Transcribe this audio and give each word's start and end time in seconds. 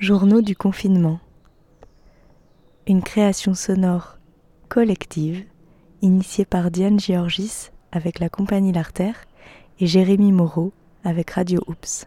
Journaux 0.00 0.42
du 0.42 0.54
confinement. 0.54 1.18
Une 2.86 3.02
création 3.02 3.54
sonore 3.54 4.18
collective 4.68 5.44
initiée 6.02 6.44
par 6.44 6.70
Diane 6.70 7.00
Georgis 7.00 7.70
avec 7.90 8.20
la 8.20 8.28
compagnie 8.28 8.70
L'Artère 8.70 9.24
et 9.80 9.88
Jérémy 9.88 10.30
Moreau 10.30 10.72
avec 11.02 11.32
Radio 11.32 11.60
Oops. 11.66 12.06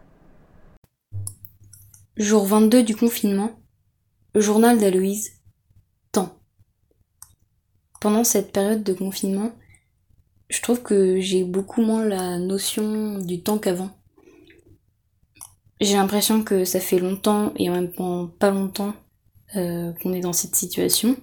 Jour 2.16 2.46
22 2.46 2.84
du 2.84 2.96
confinement. 2.96 3.60
Journal 4.36 4.80
d'Aloïse. 4.80 5.42
Temps. 6.14 6.40
Pendant 8.00 8.24
cette 8.24 8.54
période 8.54 8.84
de 8.84 8.94
confinement, 8.94 9.52
je 10.48 10.62
trouve 10.62 10.82
que 10.82 11.20
j'ai 11.20 11.44
beaucoup 11.44 11.82
moins 11.82 12.06
la 12.06 12.40
notion 12.40 13.18
du 13.18 13.44
temps 13.44 13.58
qu'avant. 13.58 14.01
J'ai 15.82 15.96
l'impression 15.96 16.44
que 16.44 16.64
ça 16.64 16.80
fait 16.80 17.00
longtemps 17.00 17.54
et 17.58 17.68
en 17.72 17.74
même 17.74 17.92
temps 17.92 18.28
pas 18.28 18.52
longtemps 18.52 18.94
euh, 19.56 19.92
qu'on 19.94 20.14
est 20.14 20.20
dans 20.20 20.32
cette 20.32 20.56
situation. 20.56 21.18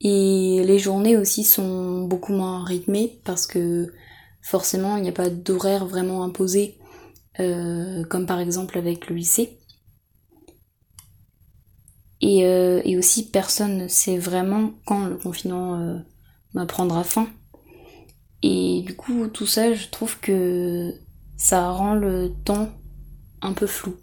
Et 0.00 0.64
les 0.64 0.80
journées 0.80 1.16
aussi 1.16 1.44
sont 1.44 2.02
beaucoup 2.02 2.32
moins 2.32 2.64
rythmées 2.64 3.20
parce 3.24 3.46
que 3.46 3.92
forcément 4.42 4.96
il 4.96 5.04
n'y 5.04 5.08
a 5.08 5.12
pas 5.12 5.30
d'horaire 5.30 5.86
vraiment 5.86 6.24
imposé 6.24 6.78
euh, 7.38 8.04
comme 8.06 8.26
par 8.26 8.40
exemple 8.40 8.78
avec 8.78 9.08
le 9.08 9.14
lycée. 9.14 9.60
Et, 12.20 12.44
euh, 12.46 12.82
et 12.84 12.98
aussi 12.98 13.30
personne 13.30 13.78
ne 13.78 13.86
sait 13.86 14.18
vraiment 14.18 14.72
quand 14.86 15.06
le 15.06 15.16
confinement 15.16 15.78
euh, 15.78 16.64
prendra 16.66 17.04
fin. 17.04 17.28
Et 18.42 18.82
du 18.84 18.96
coup 18.96 19.28
tout 19.28 19.46
ça 19.46 19.72
je 19.72 19.86
trouve 19.88 20.18
que 20.18 20.94
ça 21.36 21.70
rend 21.70 21.94
le 21.94 22.32
temps 22.44 22.70
un 23.42 23.52
peu 23.52 23.66
flou 23.66 23.96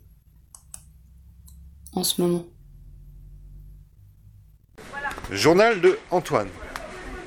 en 1.93 2.03
ce 2.03 2.21
moment. 2.21 2.45
Journal 5.31 5.81
de 5.81 5.97
Antoine. 6.11 6.49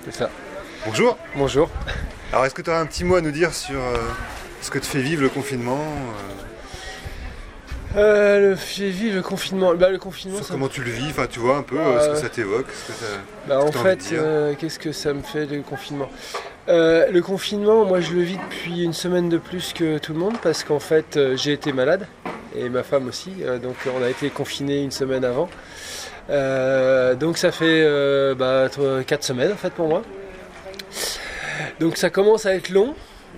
C'est 0.04 0.14
ça. 0.14 0.30
Bonjour. 0.86 1.18
Bonjour. 1.36 1.70
Alors, 2.32 2.44
est-ce 2.46 2.54
que 2.54 2.62
tu 2.62 2.70
as 2.70 2.78
un 2.78 2.86
petit 2.86 3.04
mot 3.04 3.16
à 3.16 3.20
nous 3.20 3.30
dire 3.32 3.52
sur 3.54 3.78
euh, 3.80 3.96
ce 4.62 4.70
que 4.70 4.78
te 4.78 4.86
fait 4.86 5.00
vivre 5.02 5.22
le 5.22 5.28
confinement 5.28 5.80
euh, 7.96 7.98
Euh, 7.98 8.50
le 8.50 8.56
fait 8.56 8.90
vivre 8.90 9.16
le 9.16 9.22
confinement. 9.22 9.74
Bah, 9.74 9.88
le 9.90 9.98
confinement, 9.98 10.36
sur 10.36 10.46
ça 10.46 10.52
comment 10.54 10.68
tu 10.68 10.84
le 10.84 10.90
vis 10.90 11.08
Enfin, 11.10 11.26
tu 11.26 11.40
vois 11.40 11.56
un 11.56 11.62
peu 11.62 11.78
euh, 11.80 12.00
ce 12.04 12.10
que 12.10 12.16
ça 12.16 12.28
t'évoque 12.28 12.70
ce 12.70 12.92
que 12.92 12.98
t'as- 12.98 13.48
Bah, 13.48 13.60
en 13.60 13.72
fait, 13.72 14.12
euh, 14.12 14.54
qu'est-ce 14.54 14.78
que 14.78 14.92
ça 14.92 15.12
me 15.14 15.22
fait 15.22 15.46
le 15.46 15.62
confinement? 15.62 16.10
Euh, 16.68 17.10
Le 17.10 17.22
confinement, 17.22 17.86
moi 17.86 18.00
je 18.00 18.12
le 18.12 18.20
vis 18.22 18.36
depuis 18.36 18.84
une 18.84 18.92
semaine 18.92 19.30
de 19.30 19.38
plus 19.38 19.72
que 19.72 19.96
tout 19.96 20.12
le 20.12 20.18
monde 20.18 20.36
parce 20.42 20.64
qu'en 20.64 20.78
fait 20.80 21.16
euh, 21.16 21.34
j'ai 21.34 21.52
été 21.54 21.72
malade 21.72 22.06
et 22.54 22.68
ma 22.68 22.82
femme 22.82 23.08
aussi, 23.08 23.30
euh, 23.42 23.58
donc 23.58 23.76
on 23.86 24.02
a 24.02 24.10
été 24.10 24.28
confinés 24.28 24.82
une 24.82 24.90
semaine 24.90 25.24
avant. 25.24 25.48
Donc 26.28 27.38
ça 27.38 27.52
fait 27.52 27.82
euh, 27.84 28.34
bah, 28.34 28.68
4 29.06 29.24
semaines 29.24 29.52
en 29.52 29.56
fait 29.56 29.72
pour 29.72 29.88
moi. 29.88 30.02
Donc 31.80 31.96
ça 31.96 32.10
commence 32.10 32.44
à 32.44 32.54
être 32.54 32.68
long. 32.68 32.94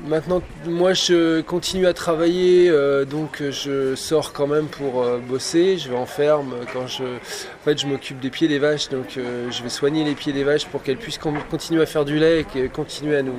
Maintenant, 0.07 0.41
moi 0.65 0.95
je 0.95 1.41
continue 1.43 1.87
à 1.87 1.93
travailler, 1.93 2.69
euh, 2.71 3.05
donc 3.05 3.43
je 3.51 3.95
sors 3.95 4.33
quand 4.33 4.47
même 4.47 4.67
pour 4.67 5.03
euh, 5.03 5.19
bosser. 5.19 5.77
Je 5.79 5.91
vais 5.91 5.97
en 5.97 6.07
ferme 6.07 6.55
quand 6.73 6.87
je. 6.87 7.05
En 7.05 7.65
fait, 7.65 7.79
je 7.79 7.87
m'occupe 7.87 8.19
des 8.19 8.31
pieds 8.31 8.49
des 8.49 8.59
vaches, 8.59 8.89
donc 8.89 9.17
euh, 9.19 9.51
je 9.51 9.63
vais 9.63 9.69
soigner 9.69 10.03
les 10.05 10.15
pieds 10.15 10.33
des 10.33 10.43
vaches 10.43 10.67
pour 10.67 10.83
qu'elles 10.83 10.97
puissent 10.97 11.19
con- 11.19 11.35
continuer 11.51 11.83
à 11.83 11.87
faire 11.87 12.05
du 12.05 12.19
lait 12.19 12.45
et 12.57 12.69
continuent 12.69 13.15
à 13.17 13.23
nous 13.23 13.37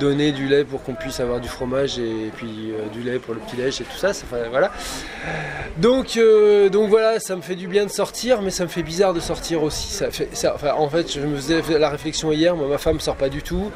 donner 0.00 0.32
du 0.32 0.46
lait 0.48 0.64
pour 0.64 0.82
qu'on 0.82 0.94
puisse 0.94 1.20
avoir 1.20 1.40
du 1.40 1.48
fromage 1.48 1.98
et, 1.98 2.30
puis 2.36 2.72
euh, 2.72 2.88
du 2.92 3.02
lait 3.02 3.18
pour 3.18 3.32
le 3.34 3.40
petit-déj 3.40 3.80
et 3.80 3.84
tout 3.84 3.96
ça. 3.96 4.10
voilà. 4.50 4.72
Donc, 5.78 6.16
euh, 6.16 6.68
donc 6.68 6.90
voilà, 6.90 7.20
ça 7.20 7.36
me 7.36 7.42
fait 7.42 7.54
du 7.54 7.68
bien 7.68 7.84
de 7.86 7.90
sortir, 7.90 8.42
mais 8.42 8.50
ça 8.50 8.64
me 8.64 8.68
fait 8.68 8.82
bizarre 8.82 9.14
de 9.14 9.20
sortir 9.20 9.62
aussi. 9.62 9.98
En 10.76 10.88
fait, 10.88 11.12
je 11.12 11.20
me 11.20 11.36
faisais 11.36 11.78
la 11.78 11.90
réflexion 11.90 12.32
hier, 12.32 12.56
moi, 12.56 12.66
ma 12.68 12.78
femme 12.78 13.00
sort 13.00 13.16
pas 13.16 13.28
du 13.28 13.42
tout. 13.42 13.70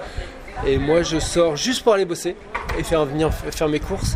Et 0.66 0.78
moi, 0.78 1.03
je 1.03 1.19
sors 1.19 1.56
juste 1.56 1.82
pour 1.82 1.94
aller 1.94 2.04
bosser 2.04 2.37
et 2.78 2.82
faire 2.82 3.04
venir 3.04 3.32
faire 3.32 3.69
mes 3.69 3.81
courses. 3.81 4.15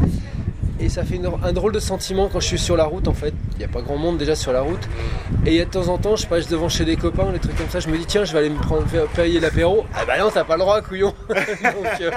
Et 0.81 0.89
ça 0.91 1.05
fait 1.05 1.15
une- 1.17 1.31
un 1.43 1.53
drôle 1.53 1.73
de 1.73 1.79
sentiment 1.79 2.29
quand 2.31 2.41
je 2.41 2.47
suis 2.47 2.59
sur 2.59 2.77
la 2.77 2.85
route 2.85 3.09
en 3.09 3.15
fait. 3.15 3.33
Il 3.53 3.59
n'y 3.59 3.65
a 3.65 3.69
pas 3.69 3.81
grand 3.81 3.97
monde 3.97 4.19
déjà 4.19 4.35
sur 4.35 4.53
la 4.53 4.61
route. 4.61 4.83
Et 5.47 5.51
il 5.51 5.55
y 5.55 5.61
a 5.61 5.65
de 5.65 5.71
temps 5.71 5.89
en 5.89 5.97
temps, 5.97 6.17
je 6.17 6.27
passe 6.27 6.49
devant 6.49 6.69
chez 6.69 6.85
des 6.85 6.97
copains, 6.97 7.31
des 7.33 7.39
trucs 7.39 7.57
comme 7.57 7.71
ça. 7.71 7.81
Je 7.81 7.89
me 7.89 7.97
dis, 7.97 8.05
tiens, 8.05 8.25
je 8.25 8.33
vais 8.33 8.41
aller 8.41 8.51
me 8.51 8.59
prendre, 8.61 8.83
payer 9.15 9.41
l'apéro. 9.41 9.87
Ah 9.95 10.05
bah 10.05 10.19
non, 10.19 10.31
t'as 10.35 10.45
pas 10.45 10.55
le 10.55 10.61
droit, 10.61 10.83
couillon. 10.83 11.15
donc, 11.31 11.39
euh, 12.01 12.11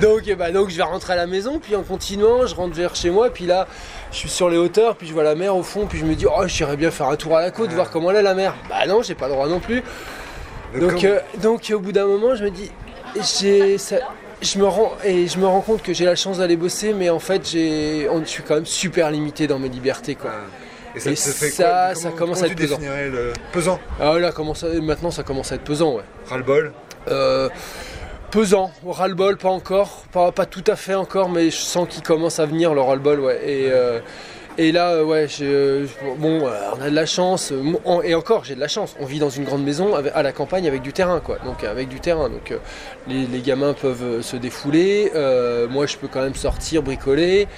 donc, 0.00 0.26
euh, 0.26 0.34
bah, 0.34 0.50
donc, 0.50 0.70
je 0.70 0.76
vais 0.76 0.82
rentrer 0.82 1.12
à 1.12 1.16
la 1.16 1.26
maison. 1.26 1.60
Puis 1.62 1.76
en 1.76 1.82
continuant, 1.82 2.46
je 2.46 2.54
rentre 2.56 2.74
vers 2.74 2.96
chez 2.96 3.10
moi. 3.10 3.30
Puis 3.30 3.46
là, 3.46 3.68
je 4.10 4.16
suis 4.16 4.30
sur 4.30 4.48
les 4.48 4.56
hauteurs. 4.56 4.96
Puis 4.96 5.06
je 5.06 5.12
vois 5.12 5.22
la 5.22 5.34
mer 5.36 5.54
au 5.54 5.62
fond. 5.62 5.86
Puis 5.86 5.98
je 6.00 6.04
me 6.04 6.14
dis, 6.14 6.26
oh, 6.26 6.46
j'irais 6.48 6.76
bien 6.78 6.90
faire 6.90 7.08
un 7.08 7.16
tour 7.16 7.36
à 7.36 7.42
la 7.42 7.50
côte, 7.52 7.70
voir 7.70 7.90
comment 7.90 8.10
elle 8.10 8.16
est 8.16 8.22
la 8.22 8.34
mer. 8.34 8.54
Bah 8.68 8.86
non, 8.88 9.02
j'ai 9.02 9.14
pas 9.14 9.28
le 9.28 9.34
droit 9.34 9.46
non 9.48 9.60
plus. 9.60 9.82
Donc, 10.80 10.92
comme- 10.92 11.04
euh, 11.04 11.18
donc 11.42 11.70
au 11.72 11.78
bout 11.78 11.92
d'un 11.92 12.06
moment, 12.06 12.34
je 12.34 12.42
me 12.44 12.50
dis, 12.50 12.70
ça- 13.20 13.96
je 14.40 14.58
me 14.58 14.66
rends 14.66 14.92
et 15.04 15.26
je 15.28 15.38
me 15.38 15.46
rends 15.46 15.60
compte 15.60 15.82
que 15.82 15.92
j'ai 15.92 16.04
la 16.04 16.16
chance 16.16 16.38
d'aller 16.38 16.56
bosser, 16.56 16.92
mais 16.92 17.10
en 17.10 17.18
fait, 17.18 17.48
j'ai, 17.48 18.08
je 18.24 18.28
suis 18.28 18.42
quand 18.42 18.54
même 18.54 18.66
super 18.66 19.10
limité 19.10 19.46
dans 19.46 19.58
mes 19.58 19.68
libertés, 19.68 20.14
quoi. 20.14 20.30
Et 20.94 21.00
ça 21.00 21.10
et 21.10 21.14
te 21.14 21.20
fait 21.20 21.48
ça, 21.50 21.62
quoi 21.92 21.94
ça 21.94 22.10
commence 22.10 22.40
comment 22.40 22.48
à 22.48 22.52
être 22.52 22.56
pesant. 22.58 22.78
le 22.80 23.32
pesant? 23.52 23.80
Ah 24.00 24.18
là, 24.18 24.30
comment 24.32 24.54
ça- 24.54 24.68
maintenant, 24.82 25.10
ça 25.10 25.22
commence 25.22 25.52
à 25.52 25.54
être 25.54 25.64
pesant, 25.64 25.94
ouais. 25.94 26.02
Ras-le-bol? 26.28 26.72
Euh, 27.08 27.48
pesant, 28.30 28.70
ras-le-bol, 28.86 29.36
pas 29.38 29.48
encore, 29.48 30.04
pas, 30.12 30.32
pas 30.32 30.44
tout 30.46 30.64
à 30.66 30.76
fait 30.76 30.94
encore, 30.94 31.28
mais 31.30 31.50
je 31.50 31.56
sens 31.56 31.88
qu'il 31.88 32.02
commence 32.02 32.40
à 32.40 32.46
venir 32.46 32.74
le 32.74 32.80
ras-le-bol, 32.82 33.20
ouais. 33.20 33.40
Et, 33.44 33.70
euh, 33.70 34.00
et 34.58 34.72
là, 34.72 34.90
euh, 34.94 35.04
ouais, 35.04 35.26
j'ai- 35.28 35.86
bon, 36.18 36.46
euh, 36.46 36.50
on 36.78 36.82
a 36.82 36.90
de 36.90 36.94
la 36.94 37.06
chance, 37.06 37.52
euh, 37.52 37.62
on- 37.84 38.02
et 38.02 38.14
encore, 38.14 38.44
j'ai 38.44 38.54
de 38.54 38.60
la 38.60 38.68
chance. 38.68 38.94
On 39.00 39.04
vit 39.06 39.18
dans 39.18 39.30
une 39.30 39.44
grande 39.44 39.64
maison 39.64 39.94
avec- 39.94 40.12
à 40.14 40.22
la 40.22 40.32
campagne 40.32 40.66
avec 40.68 40.82
du 40.82 40.92
terrain, 40.92 41.20
quoi. 41.20 41.38
Donc 41.44 41.64
avec 41.64 41.88
du 41.88 42.00
terrain, 42.00 42.28
donc 42.28 42.50
euh, 42.50 42.58
les, 43.08 43.26
les 43.26 43.40
gamins 43.40 43.72
peuvent 43.74 44.02
euh, 44.02 44.22
se 44.22 44.36
défouler. 44.36 45.10
euh, 45.14 45.68
moi, 45.68 45.86
je 45.86 45.96
peux 45.96 46.08
quand 46.08 46.22
même 46.22 46.34
sortir, 46.34 46.82
bricoler. 46.82 47.48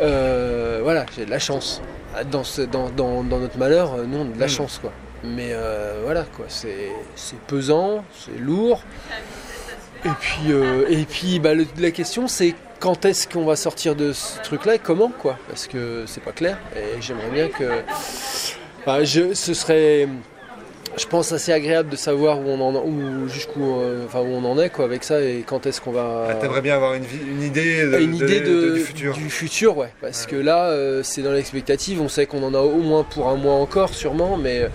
Euh, 0.00 0.80
voilà, 0.82 1.06
j'ai 1.16 1.24
de 1.24 1.30
la 1.30 1.38
chance. 1.38 1.80
Dans, 2.30 2.44
ce- 2.44 2.62
dans, 2.62 2.88
dans- 2.90 3.22
dans 3.22 3.38
notre 3.38 3.58
malheur, 3.58 3.94
euh, 3.94 4.04
nous, 4.06 4.18
on 4.18 4.22
a 4.22 4.34
de 4.34 4.40
la 4.40 4.46
Mm. 4.46 4.50
chance, 4.50 4.78
quoi. 4.80 4.92
Mais 5.24 5.48
euh, 5.52 6.00
voilà, 6.04 6.24
quoi, 6.36 6.44
c'est 6.48 6.90
c'est 7.16 7.38
pesant, 7.40 8.04
c'est 8.24 8.38
lourd. 8.38 8.82
Et 10.04 10.08
puis, 10.20 10.52
euh, 10.52 10.84
et 10.88 11.04
puis 11.04 11.38
bah, 11.40 11.54
le- 11.54 11.66
la 11.78 11.90
question, 11.90 12.28
c'est 12.28 12.54
quand 12.80 13.04
est-ce 13.04 13.26
qu'on 13.28 13.44
va 13.44 13.56
sortir 13.56 13.94
de 13.96 14.12
ce 14.12 14.40
truc-là 14.42 14.76
et 14.76 14.78
comment, 14.78 15.10
quoi? 15.16 15.36
Parce 15.48 15.66
que 15.66 16.04
c'est 16.06 16.22
pas 16.22 16.32
clair. 16.32 16.58
Et 16.76 17.00
j'aimerais 17.00 17.30
bien 17.32 17.48
que. 17.48 17.64
Enfin, 18.80 19.02
je, 19.04 19.34
ce 19.34 19.52
serait, 19.54 20.08
je 20.96 21.06
pense, 21.06 21.32
assez 21.32 21.52
agréable 21.52 21.88
de 21.90 21.96
savoir 21.96 22.38
où 22.38 22.44
on 22.48 22.60
en, 22.60 22.76
où, 22.86 23.28
jusqu'où, 23.28 23.80
euh, 23.80 24.04
enfin, 24.06 24.20
où 24.20 24.28
on 24.32 24.44
en 24.44 24.58
est, 24.60 24.70
quoi, 24.70 24.84
avec 24.84 25.02
ça 25.02 25.20
et 25.20 25.42
quand 25.46 25.66
est-ce 25.66 25.80
qu'on 25.80 25.90
va. 25.92 26.28
Ah, 26.30 26.34
T'aimerais 26.34 26.62
bien 26.62 26.76
avoir 26.76 26.94
une, 26.94 27.04
idée, 27.42 27.84
de, 27.84 27.98
Une 27.98 28.16
de- 28.16 28.24
idée 28.24 28.40
de, 28.40 28.74
du 28.74 28.80
futur. 28.80 29.14
du 29.14 29.28
futur, 29.28 29.76
ouais. 29.76 29.92
Parce 30.00 30.24
Ouais. 30.24 30.30
que 30.30 30.36
là, 30.36 30.66
euh, 30.70 31.02
c'est 31.02 31.22
dans 31.22 31.32
l'expectative. 31.32 32.00
On 32.00 32.08
sait 32.08 32.26
qu'on 32.26 32.42
en 32.44 32.54
a 32.54 32.60
au 32.60 32.78
moins 32.78 33.02
pour 33.02 33.28
un 33.28 33.36
mois 33.36 33.54
encore, 33.54 33.92
sûrement, 33.92 34.36
mais, 34.36 34.68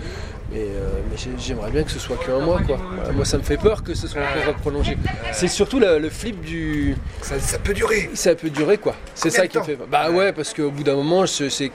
mais, 0.54 0.60
euh, 0.60 1.00
mais 1.10 1.16
j'aimerais 1.38 1.70
bien 1.70 1.82
que 1.82 1.90
ce 1.90 1.98
soit 1.98 2.16
qu'un 2.16 2.38
mois, 2.38 2.60
quoi. 2.60 2.78
Voilà, 2.94 3.12
moi, 3.12 3.24
ça 3.24 3.38
me 3.38 3.42
fait 3.42 3.56
peur 3.56 3.82
que 3.82 3.94
ce 3.94 4.06
soit 4.06 4.22
encore 4.22 4.54
prolongé. 4.60 4.96
C'est 5.32 5.48
surtout 5.48 5.80
le, 5.80 5.98
le 5.98 6.10
flip 6.10 6.40
du. 6.42 6.96
Ça, 7.22 7.40
ça 7.40 7.58
peut 7.58 7.74
durer 7.74 8.10
Ça 8.14 8.34
peut 8.34 8.50
durer, 8.50 8.78
quoi. 8.78 8.94
C'est 9.14 9.30
ça 9.30 9.48
qui 9.48 9.58
me 9.58 9.64
fait 9.64 9.74
peur. 9.76 9.88
Bah 9.90 10.10
ouais, 10.10 10.32
parce 10.32 10.54
qu'au 10.54 10.70
bout 10.70 10.84
d'un 10.84 10.94
moment, 10.94 11.26
c'est. 11.26 11.72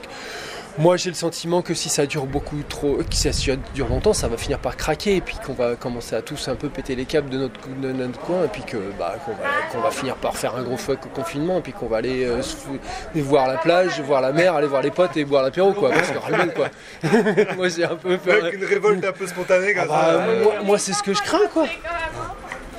Moi, 0.78 0.96
j'ai 0.96 1.10
le 1.10 1.14
sentiment 1.16 1.60
que 1.62 1.74
si 1.74 1.88
ça 1.88 2.06
dure 2.06 2.24
beaucoup 2.26 2.56
trop, 2.68 2.96
que 2.98 3.14
si 3.14 3.30
ça 3.32 3.54
dure 3.74 3.88
longtemps, 3.88 4.12
ça 4.14 4.28
va 4.28 4.36
finir 4.38 4.58
par 4.58 4.76
craquer 4.76 5.16
et 5.16 5.20
puis 5.20 5.36
qu'on 5.44 5.52
va 5.52 5.74
commencer 5.76 6.14
à 6.14 6.22
tous 6.22 6.48
un 6.48 6.54
peu 6.54 6.68
péter 6.68 6.94
les 6.94 7.04
câbles 7.04 7.28
de 7.28 7.36
notre, 7.38 7.60
de 7.80 7.92
notre 7.92 8.18
coin 8.20 8.44
et 8.44 8.48
puis 8.48 8.62
que 8.62 8.78
bah, 8.98 9.16
qu'on 9.24 9.32
va, 9.80 9.84
va 9.84 9.90
finir 9.90 10.16
par 10.16 10.36
faire 10.36 10.54
un 10.56 10.62
gros 10.62 10.76
fuck 10.78 11.04
au 11.04 11.08
confinement 11.10 11.58
et 11.58 11.60
puis 11.60 11.72
qu'on 11.72 11.86
va 11.86 11.98
aller 11.98 12.24
euh, 12.24 12.40
fou- 12.42 12.78
voir 13.16 13.46
la 13.48 13.58
plage, 13.58 14.00
voir 14.00 14.20
la 14.22 14.32
mer, 14.32 14.54
aller 14.54 14.68
voir 14.68 14.80
les 14.82 14.90
potes 14.90 15.16
et 15.16 15.24
boire 15.24 15.42
l'apéro 15.42 15.72
quoi. 15.72 15.90
Parce 15.90 16.10
que 16.10 16.18
ras-le-bol, 16.18 16.54
quoi. 16.54 16.68
moi, 17.56 17.68
j'ai 17.68 17.84
un 17.84 17.96
peu 17.96 18.16
peur. 18.16 18.42
Avec 18.42 18.54
une 18.54 18.64
révolte 18.64 19.04
un 19.04 19.12
peu 19.12 19.26
spontanée 19.26 19.74
Ah 19.76 19.80
comme 19.80 19.88
bah, 19.88 20.04
ça. 20.06 20.42
moi, 20.42 20.52
moi, 20.64 20.78
c'est 20.78 20.92
ce 20.92 21.02
que 21.02 21.12
je 21.12 21.22
crains 21.22 21.46
quoi. 21.52 21.66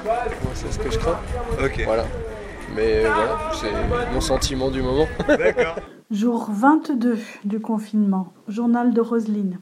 Moi, 0.04 0.16
c'est 0.56 0.72
ce 0.74 0.80
que 0.80 0.90
je 0.90 0.98
crains. 0.98 1.20
Ok, 1.64 1.82
Voilà. 1.86 2.06
Mais 2.76 3.02
voilà, 3.02 3.38
c'est 3.54 4.14
mon 4.14 4.22
sentiment 4.22 4.70
du 4.70 4.82
moment. 4.82 5.08
d'accord. 5.28 5.76
Jour 6.10 6.50
22 6.52 7.18
du 7.46 7.60
confinement, 7.60 8.34
journal 8.48 8.94
de 8.94 9.02
Roselyne. 9.02 9.60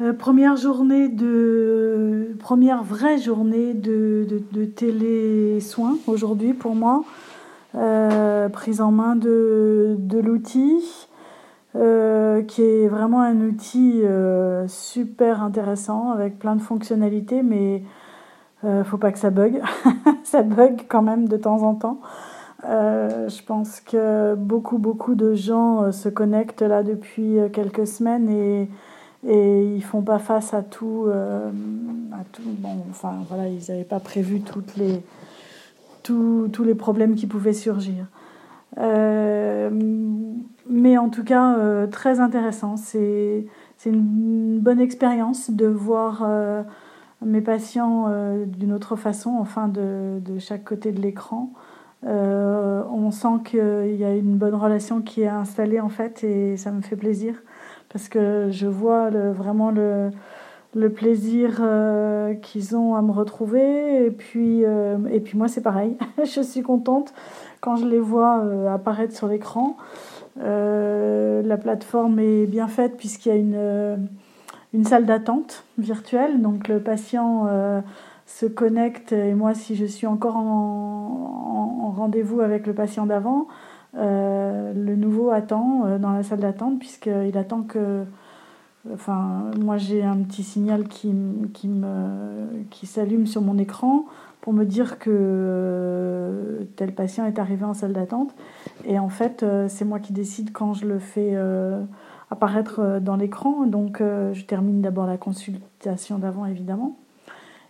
Euh, 0.00 0.12
première 0.12 0.56
journée 0.56 1.08
de 1.08 2.36
première 2.38 2.82
vraie 2.82 3.18
journée 3.18 3.74
de, 3.74 4.26
de, 4.28 4.42
de 4.52 4.64
télé-soins 4.64 5.98
aujourd'hui 6.06 6.54
pour 6.54 6.74
moi. 6.74 7.04
Euh, 7.74 8.48
prise 8.48 8.80
en 8.80 8.90
main 8.90 9.14
de, 9.14 9.96
de 9.98 10.18
l'outil, 10.18 10.82
euh, 11.76 12.42
qui 12.42 12.62
est 12.62 12.88
vraiment 12.88 13.20
un 13.20 13.40
outil 13.42 14.00
euh, 14.04 14.66
super 14.68 15.42
intéressant 15.42 16.10
avec 16.10 16.38
plein 16.38 16.56
de 16.56 16.62
fonctionnalités, 16.62 17.42
mais 17.42 17.82
euh, 18.64 18.84
faut 18.84 18.98
pas 18.98 19.12
que 19.12 19.18
ça 19.18 19.30
bug. 19.30 19.60
ça 20.24 20.42
bug 20.42 20.82
quand 20.88 21.02
même 21.02 21.28
de 21.28 21.36
temps 21.36 21.62
en 21.62 21.74
temps. 21.74 22.00
je 22.62 23.42
pense 23.44 23.80
que 23.80 24.34
beaucoup, 24.34 24.78
beaucoup 24.78 25.14
de 25.14 25.34
gens 25.34 25.92
se 25.92 26.08
connectent 26.08 26.62
là 26.62 26.82
depuis 26.82 27.38
quelques 27.52 27.86
semaines 27.86 28.28
et, 28.28 28.68
et 29.26 29.74
ils 29.74 29.82
font 29.82 30.02
pas 30.02 30.18
face 30.18 30.54
à 30.54 30.62
tout. 30.62 31.06
à 31.08 32.24
tout 32.32 32.42
enfin, 32.90 33.14
voilà, 33.28 33.48
ils 33.48 33.62
n'avaient 33.68 33.84
pas 33.84 34.00
prévu 34.00 34.40
toutes 34.40 34.76
les, 34.76 35.02
tous, 36.02 36.48
tous 36.52 36.64
les 36.64 36.74
problèmes 36.74 37.14
qui 37.14 37.26
pouvaient 37.26 37.52
surgir. 37.52 38.06
mais 38.76 38.88
en 40.98 41.08
tout 41.08 41.24
cas, 41.24 41.86
très 41.86 42.20
intéressant. 42.20 42.76
C'est 43.78 43.90
une 43.90 44.58
bonne 44.58 44.80
expérience 44.80 45.50
de 45.50 45.66
voir 45.66 46.24
euh, 46.26 46.62
mes 47.24 47.40
patients 47.40 48.06
euh, 48.08 48.44
d'une 48.44 48.72
autre 48.72 48.96
façon, 48.96 49.36
enfin 49.38 49.68
de, 49.68 50.20
de 50.20 50.38
chaque 50.38 50.64
côté 50.64 50.92
de 50.92 51.00
l'écran. 51.00 51.50
Euh, 52.06 52.84
on 52.92 53.10
sent 53.10 53.42
qu'il 53.44 53.96
y 53.96 54.04
a 54.04 54.14
une 54.14 54.36
bonne 54.36 54.54
relation 54.54 55.00
qui 55.00 55.22
est 55.22 55.28
installée 55.28 55.80
en 55.80 55.88
fait 55.88 56.22
et 56.22 56.56
ça 56.56 56.70
me 56.70 56.80
fait 56.80 56.94
plaisir 56.94 57.34
parce 57.88 58.08
que 58.08 58.48
je 58.52 58.68
vois 58.68 59.10
vraiment 59.10 59.72
le, 59.72 60.10
le 60.76 60.90
plaisir 60.90 61.60
qu'ils 62.40 62.76
ont 62.76 62.94
à 62.94 63.02
me 63.02 63.10
retrouver 63.10 64.06
et 64.06 64.12
puis, 64.12 64.62
et 64.62 65.20
puis 65.20 65.36
moi 65.36 65.48
c'est 65.48 65.62
pareil, 65.62 65.96
je 66.18 66.40
suis 66.40 66.62
contente 66.62 67.12
quand 67.60 67.74
je 67.74 67.86
les 67.86 67.98
vois 67.98 68.44
apparaître 68.72 69.16
sur 69.16 69.26
l'écran. 69.26 69.76
Euh, 70.42 71.42
la 71.42 71.56
plateforme 71.56 72.18
est 72.20 72.46
bien 72.46 72.68
faite 72.68 72.96
puisqu'il 72.96 73.28
y 73.30 73.32
a 73.32 73.36
une, 73.36 73.54
euh, 73.56 73.96
une 74.74 74.84
salle 74.84 75.06
d'attente 75.06 75.64
virtuelle. 75.78 76.40
Donc 76.40 76.68
le 76.68 76.80
patient 76.80 77.46
euh, 77.48 77.80
se 78.26 78.46
connecte 78.46 79.12
et 79.12 79.34
moi 79.34 79.54
si 79.54 79.76
je 79.76 79.84
suis 79.84 80.06
encore 80.06 80.36
en, 80.36 81.92
rendez-vous 81.96 82.40
avec 82.40 82.66
le 82.66 82.74
patient 82.74 83.06
d'avant, 83.06 83.48
le 83.94 84.94
nouveau 84.94 85.30
attend 85.30 85.98
dans 85.98 86.12
la 86.12 86.22
salle 86.22 86.40
d'attente 86.40 86.78
puisqu'il 86.78 87.36
attend 87.36 87.62
que... 87.62 88.04
Enfin, 88.92 89.50
moi 89.58 89.76
j'ai 89.76 90.04
un 90.04 90.18
petit 90.18 90.44
signal 90.44 90.86
qui, 90.86 91.12
qui, 91.52 91.66
me, 91.68 92.46
qui 92.70 92.86
s'allume 92.86 93.26
sur 93.26 93.42
mon 93.42 93.58
écran 93.58 94.04
pour 94.40 94.52
me 94.52 94.64
dire 94.64 94.98
que 94.98 95.10
euh, 95.12 96.64
tel 96.76 96.94
patient 96.94 97.26
est 97.26 97.38
arrivé 97.38 97.64
en 97.64 97.74
salle 97.74 97.92
d'attente. 97.92 98.34
Et 98.86 98.98
en 98.98 99.08
fait, 99.08 99.42
euh, 99.42 99.66
c'est 99.68 99.84
moi 99.84 99.98
qui 99.98 100.12
décide 100.12 100.52
quand 100.52 100.74
je 100.74 100.86
le 100.86 100.98
fais 100.98 101.32
euh, 101.34 101.82
apparaître 102.30 102.98
dans 103.00 103.16
l'écran. 103.16 103.66
Donc, 103.66 103.98
je 104.00 104.44
termine 104.44 104.80
d'abord 104.80 105.06
la 105.06 105.16
consultation 105.16 106.18
d'avant, 106.18 106.46
évidemment. 106.46 106.96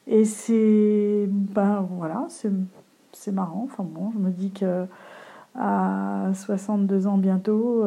Et 0.07 0.25
c'est 0.25 1.27
ben 1.29 1.87
voilà, 1.91 2.27
c'est 2.29 3.33
marrant. 3.33 3.63
Enfin 3.65 3.85
bon, 3.85 4.11
je 4.13 4.19
me 4.19 4.31
dis 4.31 4.51
que 4.51 4.87
à 5.55 6.31
62 6.35 7.07
ans 7.07 7.19
bientôt, 7.19 7.85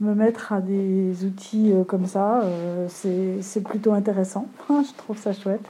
me 0.00 0.14
mettre 0.14 0.52
à 0.52 0.60
des 0.60 1.24
outils 1.24 1.72
comme 1.86 2.06
ça, 2.06 2.42
c'est 2.88 3.62
plutôt 3.62 3.92
intéressant. 3.92 4.46
je 4.68 4.96
trouve 4.96 5.18
ça 5.18 5.32
chouette. 5.32 5.68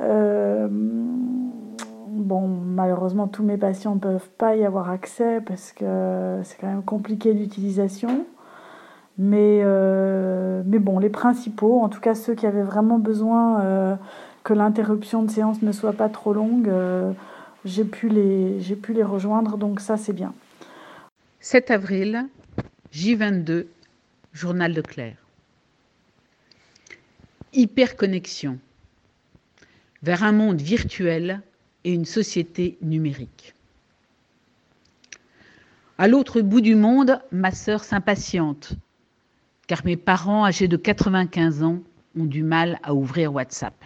Euh, 0.00 0.68
bon, 0.70 2.48
malheureusement, 2.48 3.28
tous 3.28 3.42
mes 3.42 3.56
patients 3.56 3.94
ne 3.94 4.00
peuvent 4.00 4.30
pas 4.38 4.56
y 4.56 4.64
avoir 4.64 4.90
accès 4.90 5.40
parce 5.40 5.72
que 5.72 6.40
c'est 6.44 6.58
quand 6.60 6.68
même 6.68 6.82
compliqué 6.82 7.34
d'utilisation. 7.34 8.24
Mais, 9.22 9.60
euh, 9.62 10.62
mais 10.64 10.78
bon, 10.78 10.98
les 10.98 11.10
principaux, 11.10 11.80
en 11.80 11.90
tout 11.90 12.00
cas 12.00 12.14
ceux 12.14 12.34
qui 12.34 12.46
avaient 12.46 12.62
vraiment 12.62 12.98
besoin 12.98 13.60
euh, 13.60 13.94
que 14.44 14.54
l'interruption 14.54 15.22
de 15.22 15.30
séance 15.30 15.60
ne 15.60 15.72
soit 15.72 15.92
pas 15.92 16.08
trop 16.08 16.32
longue, 16.32 16.72
j'ai 17.66 17.84
pu, 17.84 18.08
les, 18.08 18.62
j'ai 18.62 18.76
pu 18.76 18.94
les 18.94 19.02
rejoindre, 19.02 19.58
donc 19.58 19.80
ça 19.80 19.98
c'est 19.98 20.14
bien. 20.14 20.32
7 21.40 21.70
avril, 21.70 22.28
J22, 22.94 23.66
journal 24.32 24.72
de 24.72 24.80
Claire. 24.80 25.18
Hyperconnexion 27.52 28.58
vers 30.02 30.24
un 30.24 30.32
monde 30.32 30.62
virtuel 30.62 31.42
et 31.84 31.92
une 31.92 32.06
société 32.06 32.78
numérique. 32.80 33.54
À 35.98 36.08
l'autre 36.08 36.40
bout 36.40 36.62
du 36.62 36.74
monde, 36.74 37.20
ma 37.32 37.50
sœur 37.50 37.84
s'impatiente, 37.84 38.72
car 39.70 39.84
mes 39.84 39.96
parents 39.96 40.44
âgés 40.44 40.66
de 40.66 40.76
95 40.76 41.62
ans 41.62 41.78
ont 42.18 42.24
du 42.24 42.42
mal 42.42 42.80
à 42.82 42.92
ouvrir 42.92 43.32
WhatsApp. 43.32 43.84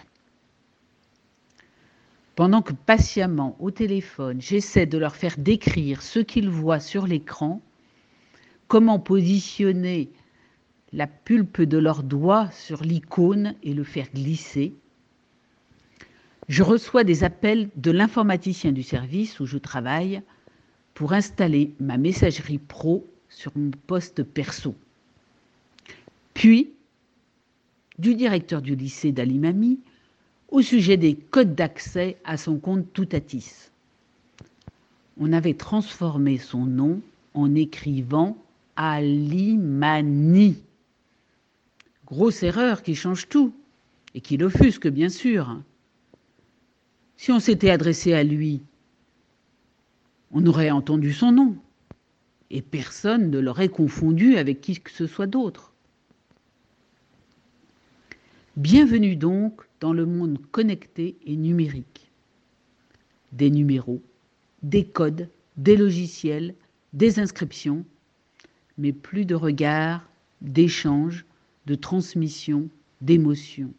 Pendant 2.37 2.63
que 2.63 2.73
patiemment 2.73 3.55
au 3.61 3.71
téléphone, 3.71 4.41
j'essaie 4.41 4.87
de 4.87 4.97
leur 4.97 5.15
faire 5.15 5.35
décrire 5.37 6.01
ce 6.01 6.21
qu'ils 6.21 6.49
voient 6.49 6.81
sur 6.81 7.07
l'écran, 7.07 7.61
comment 8.67 8.99
positionner 8.99 10.09
la 10.95 11.07
pulpe 11.07 11.61
de 11.61 11.77
leurs 11.77 12.03
doigts 12.03 12.51
sur 12.51 12.83
l'icône 12.83 13.55
et 13.63 13.75
le 13.75 13.85
faire 13.85 14.09
glisser, 14.11 14.73
je 16.49 16.63
reçois 16.63 17.05
des 17.05 17.25
appels 17.25 17.69
de 17.77 17.91
l'informaticien 17.91 18.73
du 18.73 18.83
service 18.83 19.39
où 19.39 19.45
je 19.45 19.59
travaille 19.59 20.23
pour 20.95 21.13
installer 21.13 21.75
ma 21.79 21.99
messagerie 21.99 22.57
pro 22.57 23.07
sur 23.29 23.53
mon 23.55 23.71
poste 23.87 24.23
perso. 24.23 24.75
Puis, 26.35 26.73
du 27.99 28.15
directeur 28.15 28.61
du 28.61 28.75
lycée 28.75 29.13
d'Alimami 29.13 29.79
au 30.49 30.63
sujet 30.63 30.97
des 30.97 31.15
codes 31.15 31.55
d'accès 31.55 32.17
à 32.25 32.37
son 32.37 32.59
compte 32.59 32.93
Toutatis. 32.93 33.71
On 35.17 35.33
avait 35.33 35.55
transformé 35.55 36.39
son 36.39 36.65
nom 36.65 37.01
en 37.35 37.55
écrivant 37.55 38.37
Alimani. 38.77 40.57
Grosse 42.07 42.43
erreur 42.43 42.83
qui 42.83 42.95
change 42.95 43.29
tout 43.29 43.55
et 44.15 44.21
qui 44.21 44.37
l'offusque, 44.37 44.89
bien 44.89 45.09
sûr. 45.09 45.61
Si 47.17 47.33
on 47.33 47.41
s'était 47.41 47.71
adressé 47.71 48.13
à 48.13 48.25
lui, 48.25 48.61
on 50.33 50.45
aurait 50.47 50.71
entendu 50.71 51.13
son 51.13 51.33
nom, 51.33 51.57
et 52.51 52.61
personne 52.61 53.31
ne 53.31 53.39
l'aurait 53.39 53.69
confondu 53.69 54.37
avec 54.37 54.61
qui 54.61 54.81
que 54.81 54.91
ce 54.91 55.07
soit 55.07 55.27
d'autre. 55.27 55.74
Bienvenue 58.57 59.17
donc 59.17 59.63
dans 59.81 59.93
le 59.93 60.07
monde 60.07 60.39
connecté 60.53 61.17
et 61.27 61.35
numérique. 61.35 62.09
Des 63.33 63.51
numéros, 63.51 64.01
des 64.63 64.85
codes, 64.85 65.29
des 65.57 65.77
logiciels, 65.77 66.55
des 66.93 67.19
inscriptions, 67.19 67.85
mais 68.79 68.93
plus 68.93 69.25
de 69.25 69.35
regards, 69.35 70.03
d'échanges, 70.41 71.25
de 71.67 71.75
transmission, 71.75 72.69
d'émotions. 73.01 73.75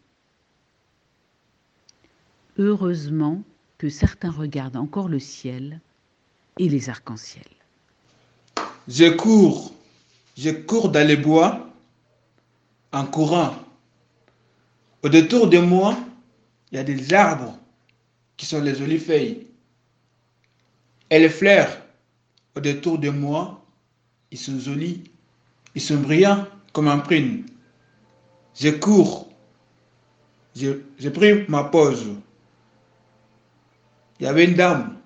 Heureusement 2.58 3.42
que 3.78 3.88
certains 3.88 4.30
regardent 4.30 4.76
encore 4.76 5.08
le 5.08 5.20
ciel 5.20 5.80
et 6.58 6.68
les 6.68 6.90
arcs-en-ciel. 6.90 7.46
Je 8.88 9.08
cours, 9.08 9.72
je 10.36 10.50
cours 10.50 10.90
dans 10.90 11.06
les 11.06 11.16
bois 11.16 11.66
en 12.92 13.06
courant. 13.06 13.65
Au 15.02 15.08
détour 15.08 15.48
de 15.48 15.58
moi, 15.58 15.96
il 16.70 16.76
y 16.76 16.78
a 16.78 16.84
des 16.84 17.12
arbres 17.12 17.58
qui 18.36 18.46
sont 18.46 18.60
les 18.60 18.74
jolies 18.74 18.98
feuilles. 18.98 19.46
Et 21.10 21.18
les 21.18 21.28
fleurs, 21.28 21.82
au 22.54 22.60
de 22.60 23.10
moi, 23.10 23.64
ils 24.30 24.38
sont 24.38 24.58
jolis, 24.58 25.04
ils 25.74 25.80
sont 25.80 25.98
brillants 25.98 26.46
comme 26.72 26.88
un 26.88 26.98
prune. 26.98 27.46
Je 28.54 28.70
cours, 28.70 29.28
j'ai 30.54 31.10
pris 31.12 31.44
ma 31.48 31.64
pause. 31.64 32.06
Il 34.18 34.24
y 34.24 34.26
avait 34.26 34.46
une 34.46 34.54
dame 34.54 34.96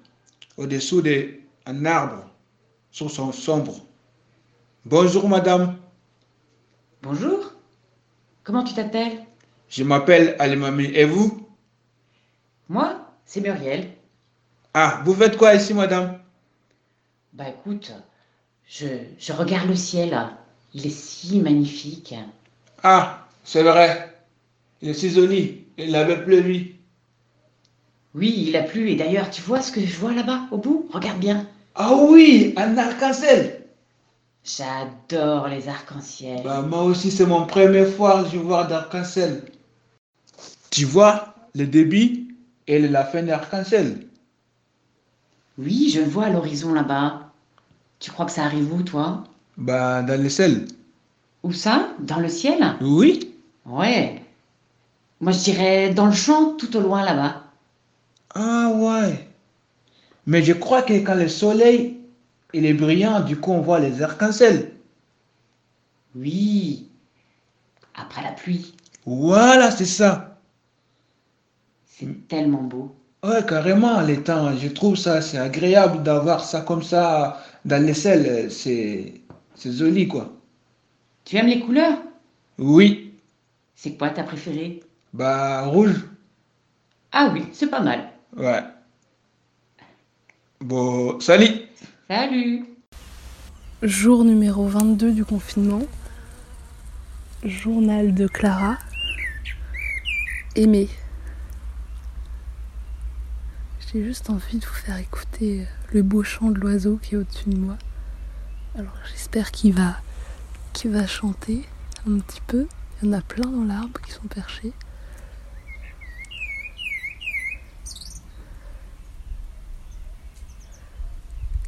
au-dessous 0.56 1.02
d'un 1.02 1.84
arbre 1.84 2.30
sur 2.90 3.10
son 3.10 3.32
sombre. 3.32 3.80
Bonjour 4.84 5.28
madame. 5.28 5.76
Bonjour. 7.02 7.52
Comment 8.44 8.64
tu 8.64 8.74
t'appelles? 8.74 9.26
Je 9.70 9.84
m'appelle 9.84 10.34
Alimami. 10.40 10.86
Et 10.86 11.04
vous? 11.04 11.48
Moi, 12.68 13.00
c'est 13.24 13.40
Muriel. 13.40 13.88
Ah, 14.74 15.00
vous 15.04 15.14
faites 15.14 15.36
quoi 15.36 15.54
ici 15.54 15.72
madame? 15.74 16.18
Bah 17.32 17.48
écoute, 17.48 17.92
je, 18.68 18.86
je 19.18 19.32
regarde 19.32 19.68
le 19.68 19.76
ciel. 19.76 20.18
Il 20.74 20.86
est 20.86 20.90
si 20.90 21.40
magnifique. 21.40 22.14
Ah, 22.82 23.28
c'est 23.44 23.62
vrai. 23.62 24.12
Il 24.82 24.88
est 24.88 24.94
si 24.94 25.10
joli. 25.10 25.64
Il 25.78 25.94
avait 25.94 26.24
plu. 26.24 26.74
Oui, 28.14 28.44
il 28.48 28.56
a 28.56 28.62
plu. 28.64 28.90
Et 28.90 28.96
d'ailleurs, 28.96 29.30
tu 29.30 29.40
vois 29.42 29.62
ce 29.62 29.70
que 29.70 29.80
je 29.80 29.96
vois 29.96 30.12
là-bas, 30.12 30.42
au 30.50 30.58
bout? 30.58 30.88
Regarde 30.92 31.20
bien. 31.20 31.46
Ah 31.76 31.94
oui, 31.94 32.54
un 32.56 32.76
arc-en-ciel. 32.76 33.66
J'adore 34.44 35.46
les 35.48 35.68
arcs-en-ciel. 35.68 36.42
Bah, 36.42 36.62
moi 36.62 36.82
aussi, 36.82 37.10
c'est 37.12 37.26
mon 37.26 37.46
première 37.46 37.88
fois 37.88 38.24
que 38.24 38.30
je 38.30 38.38
vois 38.38 38.64
d'arc-en-ciel. 38.64 39.44
Tu 40.70 40.84
vois 40.84 41.34
le 41.54 41.66
début 41.66 42.34
et 42.66 42.78
la 42.78 43.04
fin 43.04 43.22
d'arc-en-ciel. 43.22 44.06
Oui, 45.58 45.90
je 45.92 46.00
le 46.00 46.06
vois 46.06 46.26
à 46.26 46.30
l'horizon 46.30 46.72
là-bas. 46.72 47.32
Tu 47.98 48.10
crois 48.10 48.26
que 48.26 48.32
ça 48.32 48.44
arrive 48.44 48.72
où, 48.72 48.82
toi? 48.82 49.24
Bah, 49.56 50.02
dans 50.02 50.20
le 50.20 50.28
ciel. 50.28 50.66
Où 51.42 51.52
ça? 51.52 51.90
Dans 51.98 52.20
le 52.20 52.28
ciel? 52.28 52.76
Oui 52.80 53.34
Ouais. 53.66 54.22
Moi, 55.20 55.32
je 55.32 55.40
dirais 55.40 55.92
dans 55.92 56.06
le 56.06 56.12
champ, 56.12 56.54
tout 56.56 56.74
au 56.76 56.80
loin 56.80 57.04
là-bas. 57.04 57.42
Ah 58.34 58.70
ouais. 58.74 59.28
Mais 60.26 60.42
je 60.42 60.52
crois 60.52 60.82
que 60.82 60.94
quand 60.94 61.14
le 61.14 61.28
soleil 61.28 62.00
il 62.52 62.66
est 62.66 62.74
brillant, 62.74 63.20
du 63.20 63.36
coup 63.36 63.52
on 63.52 63.60
voit 63.60 63.80
les 63.80 64.02
arcs-en-ciel. 64.02 64.72
Oui. 66.14 66.88
Après 67.94 68.22
la 68.22 68.32
pluie. 68.32 68.74
Voilà, 69.06 69.70
c'est 69.70 69.84
ça. 69.84 70.29
C'est 72.00 72.28
tellement 72.28 72.62
beau. 72.62 72.96
Ouais, 73.22 73.44
carrément, 73.46 74.00
les 74.00 74.22
temps, 74.22 74.56
je 74.56 74.68
trouve 74.68 74.96
ça, 74.96 75.20
c'est 75.20 75.36
agréable 75.36 76.02
d'avoir 76.02 76.42
ça 76.42 76.62
comme 76.62 76.82
ça 76.82 77.42
dans 77.66 77.84
les. 77.84 77.92
C'est, 77.92 79.20
c'est 79.54 79.72
joli, 79.72 80.08
quoi. 80.08 80.32
Tu 81.26 81.36
aimes 81.36 81.48
les 81.48 81.60
couleurs? 81.60 81.98
Oui, 82.58 83.12
C'est 83.74 83.98
quoi 83.98 84.08
ta 84.08 84.22
préférée? 84.22 84.80
Bah, 85.12 85.66
rouge. 85.66 86.06
Ah 87.12 87.30
oui, 87.34 87.44
c'est 87.52 87.68
pas 87.68 87.80
mal. 87.80 88.08
Ouais. 88.34 88.62
Bon, 90.60 91.20
salut. 91.20 91.66
Salut 92.08 92.64
Jour 93.82 94.24
numéro 94.24 94.66
22 94.66 95.12
du 95.12 95.24
confinement. 95.26 95.82
Journal 97.44 98.14
de 98.14 98.26
Clara. 98.26 98.78
Aimé. 100.56 100.88
J'ai 103.92 104.04
juste 104.04 104.30
envie 104.30 104.58
de 104.58 104.64
vous 104.64 104.72
faire 104.72 104.98
écouter 104.98 105.66
le 105.92 106.04
beau 106.04 106.22
chant 106.22 106.52
de 106.52 106.60
l'oiseau 106.60 107.00
qui 107.02 107.16
est 107.16 107.18
au-dessus 107.18 107.48
de 107.48 107.58
moi. 107.58 107.76
Alors 108.76 108.94
j'espère 109.10 109.50
qu'il 109.50 109.74
va, 109.74 110.00
va 110.84 111.06
chanter 111.08 111.64
un 112.08 112.20
petit 112.20 112.40
peu. 112.46 112.68
Il 113.02 113.08
y 113.08 113.10
en 113.10 113.18
a 113.18 113.20
plein 113.20 113.50
dans 113.50 113.64
l'arbre 113.64 114.00
qui 114.00 114.12
sont 114.12 114.28
perchés. 114.28 114.72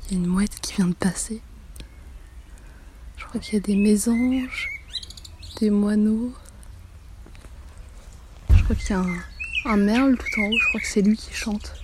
Il 0.07 0.13
y 0.13 0.15
a 0.15 0.19
une 0.19 0.27
mouette 0.27 0.61
qui 0.61 0.75
vient 0.75 0.87
de 0.87 0.95
passer. 0.95 1.43
Je 3.17 3.25
crois 3.25 3.41
qu'il 3.41 3.55
y 3.55 3.57
a 3.57 3.61
des 3.61 3.75
mésanges, 3.75 4.69
des 5.59 5.71
moineaux. 5.71 6.33
Je 8.55 8.63
crois 8.63 8.77
qu'il 8.77 8.91
y 8.91 8.93
a 8.93 9.05
un 9.65 9.77
merle 9.77 10.17
tout 10.17 10.41
en 10.41 10.45
haut. 10.45 10.59
Je 10.61 10.69
crois 10.69 10.81
que 10.81 10.87
c'est 10.87 11.03
lui 11.03 11.17
qui 11.17 11.35
chante. 11.35 11.82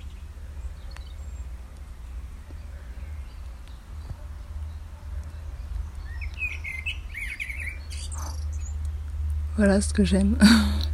Voilà 9.59 9.81
ce 9.81 9.93
que 9.93 10.05
j'aime. 10.05 10.39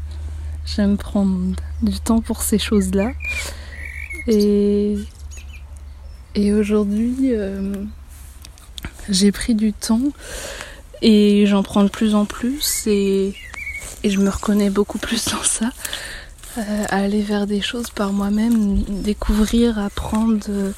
j'aime 0.64 0.96
prendre 0.96 1.54
du 1.82 2.00
temps 2.00 2.22
pour 2.22 2.42
ces 2.42 2.58
choses-là. 2.58 3.10
Et, 4.26 4.96
aujourd'hui, 6.34 7.34
euh, 7.34 7.74
j'ai 9.10 9.32
pris 9.32 9.54
du 9.54 9.74
temps 9.74 10.00
et 11.02 11.44
j'en 11.46 11.62
prends 11.62 11.84
de 11.84 11.90
plus 11.90 12.14
en 12.14 12.24
plus 12.24 12.86
et, 12.86 13.34
je 14.02 14.18
me 14.18 14.30
reconnais 14.30 14.70
beaucoup 14.70 14.98
plus 14.98 15.22
dans 15.30 15.42
ça. 15.42 15.70
Euh, 16.56 16.84
aller 16.88 17.20
vers 17.20 17.46
des 17.46 17.60
choses 17.60 17.90
par 17.90 18.14
moi-même, 18.14 18.82
découvrir, 19.02 19.78
apprendre, 19.78 20.72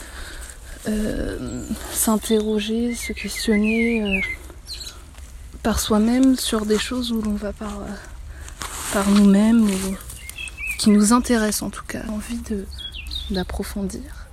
euh, 0.89 1.63
s'interroger, 1.93 2.97
se 2.97 3.13
questionner 3.13 4.23
par 5.67 5.81
soi-même 5.81 6.37
sur 6.37 6.65
des 6.65 6.79
choses 6.79 7.11
où 7.11 7.21
l'on 7.21 7.35
va 7.35 7.53
par, 7.53 7.81
euh, 7.81 7.93
par 8.93 9.11
nous-mêmes 9.11 9.65
ou 9.65 9.97
qui 10.79 10.91
nous 10.91 11.13
intéressent 11.13 11.63
en 11.65 11.71
tout 11.71 11.83
cas, 11.89 12.05
envie 12.09 12.39
de 12.49 12.65
d'approfondir. 13.33 14.29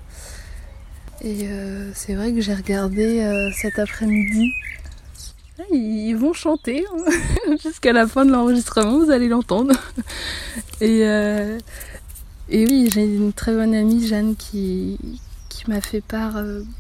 Et 1.22 1.48
euh, 1.48 1.90
c'est 1.96 2.14
vrai 2.14 2.34
que 2.34 2.42
j'ai 2.42 2.54
regardé 2.54 3.22
euh, 3.22 3.50
cet 3.52 3.80
après-midi. 3.80 4.52
Ah, 5.58 5.64
Ils 5.72 6.14
vont 6.14 6.34
chanter 6.34 6.86
hein. 6.94 7.56
jusqu'à 7.64 7.94
la 7.94 8.06
fin 8.06 8.26
de 8.26 8.32
l'enregistrement, 8.32 9.00
vous 9.00 9.10
allez 9.10 9.28
l'entendre. 9.28 9.74
Et, 10.82 11.00
et 11.00 12.68
oui, 12.68 12.90
j'ai 12.94 13.06
une 13.06 13.34
très 13.34 13.54
bonne 13.54 13.74
amie, 13.74 14.06
Jeanne, 14.06 14.36
qui, 14.36 15.00
qui 15.50 15.68
m'a 15.68 15.82
fait 15.82 16.02
part 16.02 16.36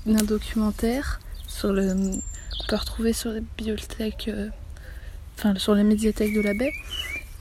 d'un 0.06 0.24
documentaire 0.24 1.20
sur 1.48 1.74
le, 1.74 1.96
qu'on 2.58 2.66
peut 2.68 2.76
retrouver 2.76 3.14
sur 3.14 3.32
les 3.32 3.42
bibliothèques, 3.42 4.30
euh, 4.30 4.50
enfin 5.38 5.56
sur 5.56 5.76
les 5.76 5.84
médiathèques 5.84 6.34
de 6.34 6.42
la 6.42 6.54
baie. 6.54 6.72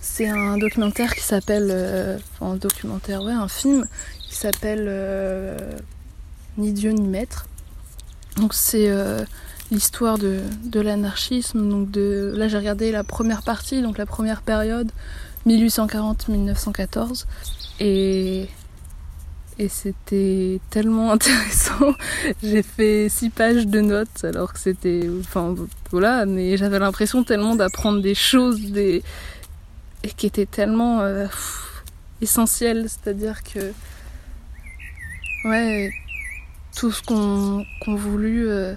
C'est 0.00 0.28
un 0.28 0.58
documentaire 0.58 1.14
qui 1.14 1.22
s'appelle, 1.22 1.68
euh, 1.70 2.18
enfin 2.34 2.52
un 2.52 2.56
documentaire, 2.56 3.22
ouais, 3.22 3.32
un 3.32 3.48
film 3.48 3.86
qui 4.28 4.34
s'appelle 4.34 4.86
euh, 4.88 5.56
Ni 6.58 6.72
Dieu 6.72 6.90
ni 6.90 7.06
Maître. 7.06 7.46
Donc 8.36 8.54
c'est 8.54 8.90
l'histoire 9.70 10.16
de, 10.18 10.40
de 10.64 10.80
l'anarchisme. 10.80 11.68
Donc 11.68 11.90
de, 11.90 12.32
là 12.36 12.48
j'ai 12.48 12.56
regardé 12.56 12.90
la 12.90 13.04
première 13.04 13.42
partie, 13.42 13.82
donc 13.82 13.98
la 13.98 14.06
première 14.06 14.42
période, 14.42 14.90
1840-1914. 15.46 17.26
Et, 17.80 18.48
et 19.58 19.68
c'était 19.68 20.60
tellement 20.70 21.12
intéressant. 21.16 21.94
J'ai 22.42 22.62
fait 22.62 23.08
six 23.08 23.30
pages 23.30 23.66
de 23.66 23.80
notes 23.80 24.24
alors 24.24 24.52
que 24.52 24.58
c'était... 24.58 25.08
Enfin 25.20 25.54
voilà, 25.90 26.26
mais 26.26 26.56
j'avais 26.56 26.78
l'impression 26.78 27.24
tellement 27.24 27.54
d'apprendre 27.54 28.00
des 28.00 28.14
choses, 28.14 28.60
des 28.72 29.02
et 30.04 30.08
qui 30.10 30.26
était 30.26 30.46
tellement 30.46 31.00
euh, 31.00 31.26
pff, 31.26 31.84
essentiel, 32.20 32.88
c'est-à-dire 32.88 33.42
que 33.42 33.72
ouais, 35.44 35.92
tout 36.74 36.90
ce 36.90 37.02
qu'ont 37.02 37.64
qu'ont 37.80 37.94
voulu 37.94 38.48
euh, 38.48 38.74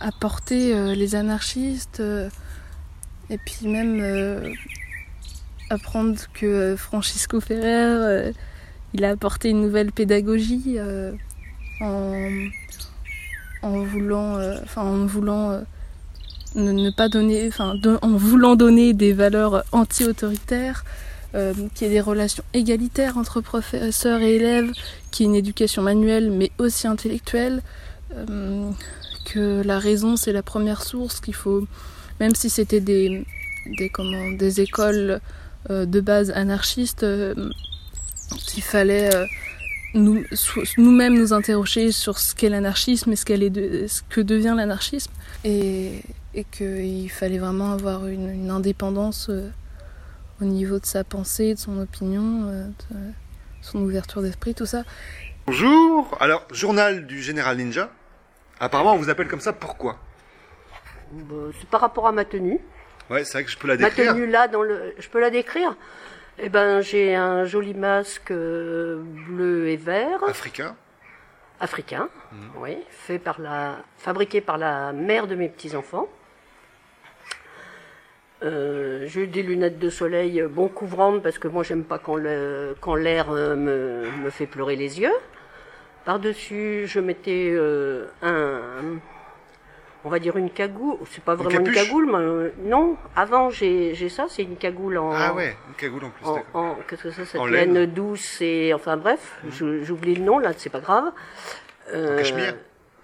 apporter 0.00 0.74
euh, 0.74 0.94
les 0.94 1.14
anarchistes, 1.14 2.02
et 3.30 3.38
puis 3.38 3.68
même 3.68 4.54
apprendre 5.70 6.18
que 6.34 6.76
Francisco 6.76 7.40
Ferrer, 7.40 8.32
il 8.94 9.04
a 9.04 9.10
apporté 9.10 9.50
une 9.50 9.62
nouvelle 9.62 9.92
pédagogie 9.92 10.76
euh, 10.76 11.12
en, 11.80 12.28
voulant, 13.84 14.36
euh, 14.36 14.56
euh, 14.76 15.62
ne, 16.54 16.90
pas 16.90 17.08
donner, 17.08 17.50
des 18.92 19.12
valeurs 19.12 19.64
anti-autoritaires, 19.72 20.84
qu'il 21.74 21.86
y 21.86 21.90
ait 21.90 21.94
des 21.94 22.00
relations 22.00 22.44
égalitaires 22.52 23.16
entre 23.16 23.40
professeurs 23.40 24.20
et 24.20 24.36
élèves, 24.36 24.70
qu'il 25.10 25.24
y 25.24 25.28
ait 25.28 25.32
une 25.32 25.36
éducation 25.36 25.82
manuelle 25.82 26.30
mais 26.30 26.50
aussi 26.58 26.86
intellectuelle, 26.86 27.62
que 29.24 29.62
la 29.62 29.78
raison 29.78 30.16
c'est 30.16 30.32
la 30.32 30.42
première 30.42 30.82
source, 30.82 31.20
qu'il 31.20 31.34
faut, 31.34 31.66
même 32.20 32.34
si 32.34 32.50
c'était 32.50 32.80
des, 32.80 33.24
écoles 34.58 35.20
de 35.70 36.00
base 36.00 36.30
anarchistes, 36.32 37.06
qu'il 38.36 38.62
fallait 38.62 39.14
euh, 39.14 39.26
nous, 39.94 40.22
nous-mêmes 40.78 41.14
nous 41.18 41.32
interroger 41.32 41.92
sur 41.92 42.18
ce 42.18 42.34
qu'est 42.34 42.48
l'anarchisme 42.48 43.12
et 43.12 43.16
ce, 43.16 43.24
qu'elle 43.24 43.42
est 43.42 43.50
de- 43.50 43.86
ce 43.86 44.02
que 44.08 44.20
devient 44.20 44.54
l'anarchisme 44.56 45.10
et, 45.44 46.00
et 46.34 46.44
qu'il 46.44 47.10
fallait 47.10 47.38
vraiment 47.38 47.72
avoir 47.72 48.06
une, 48.06 48.28
une 48.30 48.50
indépendance 48.50 49.28
euh, 49.30 49.50
au 50.40 50.44
niveau 50.44 50.78
de 50.78 50.86
sa 50.86 51.04
pensée, 51.04 51.54
de 51.54 51.58
son 51.58 51.78
opinion, 51.80 52.46
euh, 52.48 52.64
de 52.90 52.96
son 53.60 53.78
ouverture 53.80 54.22
d'esprit, 54.22 54.54
tout 54.54 54.66
ça. 54.66 54.82
Bonjour. 55.46 56.16
Alors, 56.20 56.46
journal 56.52 57.06
du 57.06 57.20
général 57.22 57.56
Ninja. 57.58 57.90
Apparemment, 58.60 58.94
on 58.94 58.96
vous 58.98 59.10
appelle 59.10 59.28
comme 59.28 59.40
ça. 59.40 59.52
Pourquoi? 59.52 59.98
Bah, 61.12 61.34
C'est 61.60 61.68
par 61.68 61.80
rapport 61.80 62.06
à 62.06 62.12
ma 62.12 62.24
tenue. 62.24 62.58
Ouais, 63.10 63.24
c'est 63.24 63.32
vrai 63.32 63.44
que 63.44 63.50
je 63.50 63.58
peux 63.58 63.68
la 63.68 63.76
Ma 63.76 63.88
décrire. 63.90 64.14
tenue 64.14 64.26
là, 64.26 64.48
dans 64.48 64.62
le, 64.62 64.94
je 64.98 65.08
peux 65.08 65.20
la 65.20 65.30
décrire. 65.30 65.76
Eh 66.38 66.48
ben, 66.48 66.80
j'ai 66.80 67.14
un 67.14 67.44
joli 67.44 67.74
masque 67.74 68.30
euh, 68.30 69.02
bleu 69.26 69.68
et 69.68 69.76
vert, 69.76 70.24
Africain. 70.26 70.74
africain, 71.60 72.08
Mhm. 72.32 72.38
oui, 72.56 72.78
fait 72.88 73.18
par 73.18 73.40
la, 73.40 73.76
fabriqué 73.98 74.40
par 74.40 74.58
la 74.58 74.92
mère 74.92 75.26
de 75.26 75.34
mes 75.34 75.48
petits 75.48 75.76
enfants. 75.76 76.08
Euh, 78.42 79.04
j'ai 79.06 79.22
eu 79.24 79.26
des 79.28 79.42
lunettes 79.42 79.78
de 79.78 79.88
soleil 79.88 80.40
euh, 80.40 80.48
bon 80.48 80.66
couvrantes 80.66 81.22
parce 81.22 81.38
que 81.38 81.46
moi 81.46 81.62
j'aime 81.62 81.84
pas 81.84 81.98
quand 82.00 82.16
le- 82.16 82.74
quand 82.80 82.96
l'air 82.96 83.30
me, 83.30 84.10
me 84.24 84.30
fait 84.30 84.46
pleurer 84.46 84.74
les 84.74 84.98
yeux. 85.00 85.12
Par-dessus, 86.04 86.86
je 86.88 86.98
mettais 86.98 87.52
euh, 87.54 88.06
un, 88.22 88.98
on 90.04 90.08
va 90.08 90.18
dire 90.18 90.36
une 90.36 90.50
cagoule. 90.50 90.96
C'est 91.10 91.22
pas 91.22 91.34
vraiment 91.34 91.60
une, 91.60 91.72
cagoule, 91.72 92.06
mais 92.06 92.18
euh, 92.18 92.52
non. 92.64 92.96
Avant 93.16 93.50
j'ai 93.50 93.94
j'ai 93.94 94.08
ça, 94.08 94.26
c'est 94.28 94.42
une 94.42 94.56
cagoule 94.56 94.98
en. 94.98 95.12
Ah 95.12 95.32
ouais, 95.32 95.56
une 95.68 95.74
cagoule 95.74 96.04
en 96.04 96.10
plus. 96.10 96.26
en, 96.26 96.42
en- 96.54 96.76
qu'est-ce 96.88 97.02
que 97.04 97.10
c'est 97.10 97.24
cette 97.24 97.40
En 97.40 97.46
laine 97.46 97.74
laine. 97.74 97.86
douce 97.92 98.40
et 98.40 98.72
enfin 98.74 98.96
bref, 98.96 99.38
j'ou- 99.50 99.82
j'oublie 99.84 100.14
le 100.14 100.22
nom 100.24 100.38
là, 100.38 100.52
c'est 100.56 100.70
pas 100.70 100.80
grave. 100.80 101.12
En 101.94 102.16
cachemire 102.16 102.54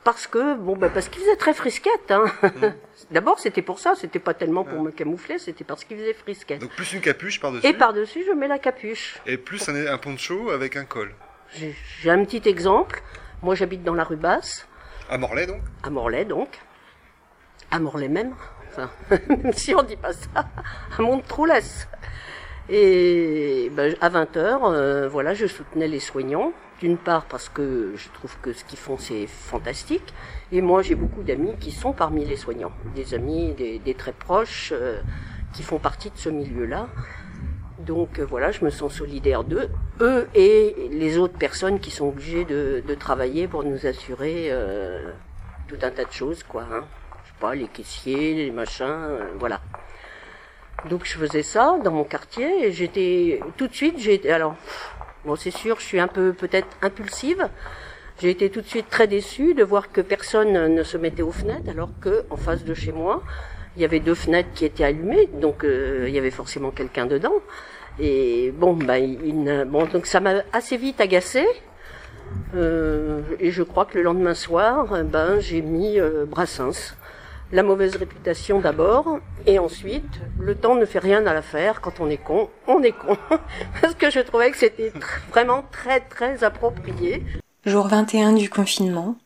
parce 0.05 0.27
que 0.27 0.55
bon 0.57 0.75
bah 0.77 0.89
parce 0.89 1.09
qu'il 1.09 1.21
faisait 1.21 1.37
très 1.37 1.53
frisquette. 1.53 2.11
Hein. 2.11 2.25
Mhm. 2.43 2.75
D'abord 3.11 3.39
c'était 3.39 3.63
pour 3.63 3.79
ça, 3.79 3.95
c'était 3.95 4.19
pas 4.19 4.33
tellement 4.35 4.65
pour 4.65 4.81
me 4.81 4.91
camoufler, 4.91 5.39
c'était 5.39 5.65
parce 5.65 5.85
qu'il 5.85 5.99
faisait 5.99 6.15
frisquette. 6.15 6.61
Donc 6.61 6.71
plus 6.71 6.93
une 6.95 7.01
capuche 7.01 7.41
par-dessus. 7.41 7.67
Et 7.67 7.73
par-dessus 7.75 8.25
je 8.27 8.33
mets 8.33 8.49
la 8.49 8.59
capuche. 8.59 9.19
Et 9.27 9.37
plus 9.37 9.69
un, 9.69 9.87
un 9.87 9.99
poncho 9.99 10.51
avec 10.51 10.77
un 10.77 10.85
col. 10.85 11.13
J'ai 11.55 11.75
j'ai 12.01 12.11
un 12.11 12.25
petit 12.25 12.49
exemple. 12.49 13.03
Moi 13.43 13.55
j'habite 13.55 13.85
dans 13.85 13.95
la 13.95 14.05
rue 14.05 14.17
Basse, 14.17 14.67
À 15.11 15.19
Morlaix 15.19 15.47
donc? 15.47 15.61
À 15.83 15.91
Morlaix 15.91 16.25
donc, 16.25 16.49
à 17.71 17.79
Morlaix 17.79 18.09
même. 18.09 18.33
Enfin, 18.71 18.91
même 19.29 19.53
si 19.53 19.75
on 19.75 19.83
dit 19.83 19.97
pas 19.97 20.13
ça, 20.13 20.29
à 20.99 21.03
Montrolès. 21.03 21.89
Et 22.69 23.71
ben, 23.75 23.95
à 24.01 24.11
20h, 24.11 25.07
voilà, 25.07 25.35
je 25.35 25.47
soutenais 25.47 25.89
les 25.89 26.01
soignants. 26.01 26.53
D'une 26.81 26.97
part 26.97 27.25
parce 27.25 27.49
que 27.49 27.95
je 27.97 28.09
trouve 28.11 28.37
que 28.41 28.53
ce 28.53 28.63
qu'ils 28.65 28.79
font 28.79 28.99
c'est 28.99 29.27
fantastique. 29.27 30.15
Et 30.53 30.61
moi 30.61 30.83
j'ai 30.83 30.95
beaucoup 30.95 31.25
d'amis 31.25 31.57
qui 31.59 31.73
sont 31.73 31.93
parmi 31.93 32.25
les 32.25 32.37
soignants. 32.37 32.71
Des 32.95 33.15
amis, 33.15 33.53
des, 33.55 33.95
très 33.95 34.13
proches 34.13 34.73
euh, 34.73 35.01
qui 35.53 35.65
font 35.65 35.79
partie 35.79 36.11
de 36.11 36.17
ce 36.17 36.29
milieu-là. 36.29 36.89
Donc 37.81 38.21
euh, 38.21 38.25
voilà, 38.25 38.53
je 38.53 38.65
me 38.65 38.71
sens 38.71 38.95
solidaire 38.95 39.43
d'eux, 39.43 39.71
eux 40.01 40.29
et 40.35 40.89
les 40.93 41.19
autres 41.19 41.37
personnes 41.37 41.81
qui 41.81 41.91
sont 41.91 42.09
obligées 42.09 42.45
de, 42.45 42.83
de 42.87 42.95
travailler 42.95 43.49
pour 43.49 43.65
nous 43.65 43.87
assurer 43.87 44.49
euh, 44.51 45.11
tout 45.67 45.79
un 45.83 45.91
tas 45.91 46.05
de 46.05 46.13
choses, 46.13 46.45
quoi. 46.45 46.65
Hein. 46.73 46.85
Pas, 47.41 47.55
les 47.55 47.69
caissiers, 47.69 48.35
les 48.35 48.51
machins, 48.51 48.85
euh, 48.87 49.25
voilà. 49.39 49.61
Donc 50.89 51.05
je 51.05 51.19
faisais 51.19 51.43
ça 51.43 51.77
dans 51.83 51.91
mon 51.91 52.05
quartier 52.05 52.67
et 52.67 52.73
j'étais 52.73 53.41
tout 53.57 53.67
de 53.67 53.75
suite, 53.75 53.97
j'ai 53.99 54.31
alors 54.31 54.55
bon 55.25 55.35
c'est 55.35 55.51
sûr, 55.51 55.81
je 55.81 55.85
suis 55.85 56.01
un 56.01 56.09
peu 56.09 56.33
peut-être 56.33 56.69
impulsive. 56.83 57.49
J'ai 58.21 58.31
été 58.31 58.51
tout 58.51 58.61
de 58.61 58.67
suite 58.67 58.89
très 58.91 59.07
déçue 59.07 59.55
de 59.55 59.63
voir 59.63 59.93
que 59.93 60.01
personne 60.01 60.75
ne 60.75 60.83
se 60.83 60.97
mettait 60.97 61.23
aux 61.23 61.33
fenêtres 61.33 61.69
alors 61.69 61.91
que 62.01 62.25
en 62.31 62.37
face 62.37 62.65
de 62.65 62.75
chez 62.75 62.93
moi, 62.93 63.23
il 63.77 63.83
y 63.83 63.85
avait 63.85 64.01
deux 64.01 64.15
fenêtres 64.15 64.51
qui 64.55 64.65
étaient 64.65 64.85
allumées, 64.85 65.29
donc 65.35 65.65
euh, 65.65 66.07
il 66.09 66.15
y 66.15 66.19
avait 66.19 66.33
forcément 66.33 66.71
quelqu'un 66.71 67.07
dedans. 67.07 67.35
Et 68.01 68.53
bon, 68.57 68.75
bah, 68.75 68.99
il, 68.99 69.67
bon, 69.67 69.87
donc 69.87 70.07
ça 70.07 70.21
m'a 70.21 70.43
assez 70.53 70.77
vite 70.77 71.01
agacée. 71.01 71.47
Euh, 72.55 73.23
et 73.41 73.51
je 73.51 73.63
crois 73.63 73.85
que 73.85 73.99
le 73.99 74.05
lendemain 74.05 74.35
soir, 74.35 74.93
euh, 74.93 75.03
ben, 75.03 75.41
j'ai 75.41 75.63
mis 75.63 75.99
euh, 75.99 76.25
Brassens. 76.27 76.95
La 77.51 77.63
mauvaise 77.63 77.97
réputation 77.97 78.61
d'abord, 78.61 79.21
et 79.47 79.59
ensuite, 79.59 80.21
le 80.39 80.55
temps 80.55 80.75
ne 80.75 80.85
fait 80.85 80.99
rien 80.99 81.27
à 81.27 81.33
l'affaire. 81.33 81.81
Quand 81.81 81.99
on 81.99 82.11
est 82.11 82.19
con, 82.19 82.51
on 82.67 82.83
est 82.83 82.93
con. 82.93 83.17
Parce 83.81 83.95
que 83.95 84.11
je 84.11 84.21
trouvais 84.21 84.51
que 84.51 84.59
c'était 84.59 84.93
vraiment 85.31 85.63
très 85.73 86.01
très 86.01 86.45
approprié. 86.45 87.23
Jour 87.65 87.89
21 87.89 88.35
du 88.35 88.51
confinement. 88.51 89.17